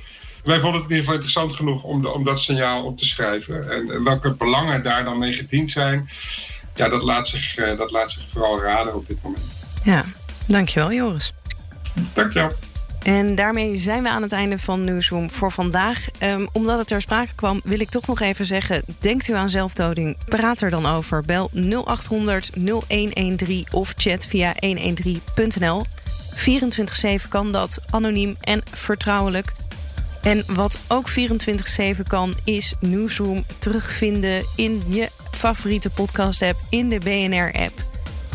wij 0.47 0.61
vonden 0.61 0.81
het 0.81 0.91
in 0.91 0.97
ieder 0.97 0.97
geval 0.97 1.15
interessant 1.15 1.55
genoeg 1.55 1.83
om, 1.83 2.03
de, 2.03 2.11
om 2.11 2.25
dat 2.25 2.41
signaal 2.41 2.85
op 2.85 2.99
te 2.99 3.07
schrijven. 3.07 3.71
En, 3.71 4.05
welke 4.05 4.35
belangen 4.35 4.83
daar 4.83 5.05
dan 5.05 5.19
mee 5.19 5.33
gediend 5.33 5.71
zijn, 5.71 6.09
ja, 6.75 6.89
dat 6.89 7.03
laat, 7.03 7.29
zich, 7.29 7.59
uh, 7.59 7.79
dat 7.79 7.91
laat 7.91 8.11
zich 8.11 8.29
vooral 8.29 8.61
raden 8.61 8.95
op 8.95 9.09
dit 9.09 9.23
moment. 9.23 9.45
Ja, 9.85 10.05
dankjewel 10.47 10.93
Joris. 10.93 11.33
Dankjewel. 12.13 12.53
En 13.03 13.35
daarmee 13.35 13.77
zijn 13.77 14.03
we 14.03 14.09
aan 14.09 14.23
het 14.23 14.33
einde 14.33 14.59
van 14.59 14.85
Newsroom 14.85 15.31
voor 15.31 15.53
vandaag. 15.53 16.07
Um, 16.23 16.49
omdat 16.53 16.79
het 16.79 16.87
ter 16.87 17.01
sprake 17.01 17.35
kwam, 17.35 17.61
wil 17.65 17.81
ik 17.81 17.91
toch 17.91 18.07
nog 18.07 18.21
even 18.21 18.47
zeggen: 18.47 18.83
denkt 18.99 19.29
u 19.29 19.35
aan 19.35 19.51
zelfdoding? 19.51 20.17
Praat 20.29 20.61
er 20.61 20.71
dan 20.71 20.87
over. 20.87 21.23
Bel 21.23 21.51
0800 21.53 22.51
0113 22.55 23.67
of 23.71 23.95
chat 23.97 24.27
via 24.27 24.55
113.nl. 24.67 25.85
24-7 26.35 27.29
kan 27.29 27.53
dat, 27.53 27.81
anoniem 27.91 28.37
en 28.41 28.63
vertrouwelijk. 28.73 29.53
En 30.27 30.43
wat 30.47 30.79
ook 30.89 31.11
24-7 31.11 31.15
kan, 32.07 32.35
is 32.45 32.75
Newsroom 32.81 33.45
terugvinden 33.59 34.45
in 34.57 34.83
je 34.87 35.09
favoriete 35.31 35.91
podcast-app, 35.91 36.59
in 36.71 36.89
de 36.89 36.99
BNR-app. 36.99 37.85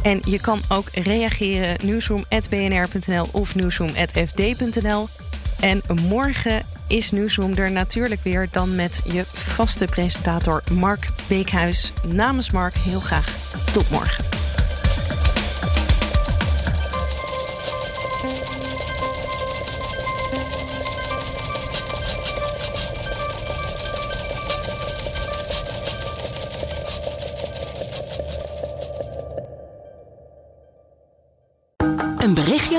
En 0.04 0.22
je 0.26 0.40
kan 0.40 0.62
ook 0.70 0.90
reageren 0.94 1.78
nieuwsroom.bnr.nl 1.84 3.28
of 3.32 3.56
nieuwsroom.fd.nl. 3.56 5.08
En 5.60 5.82
morgen 6.08 6.62
is 6.88 7.12
Nieuwsroom 7.12 7.54
er 7.56 7.72
natuurlijk 7.72 8.22
weer 8.24 8.48
dan 8.52 8.76
met 8.76 9.02
je 9.12 9.24
vaste 9.34 9.86
presentator 9.86 10.64
Mark 10.72 11.10
Beekhuis. 11.28 11.94
Namens 12.08 12.52
Mark 12.52 12.76
heel 12.76 13.00
graag 13.00 13.36
tot 13.74 13.90
morgen. 13.90 14.31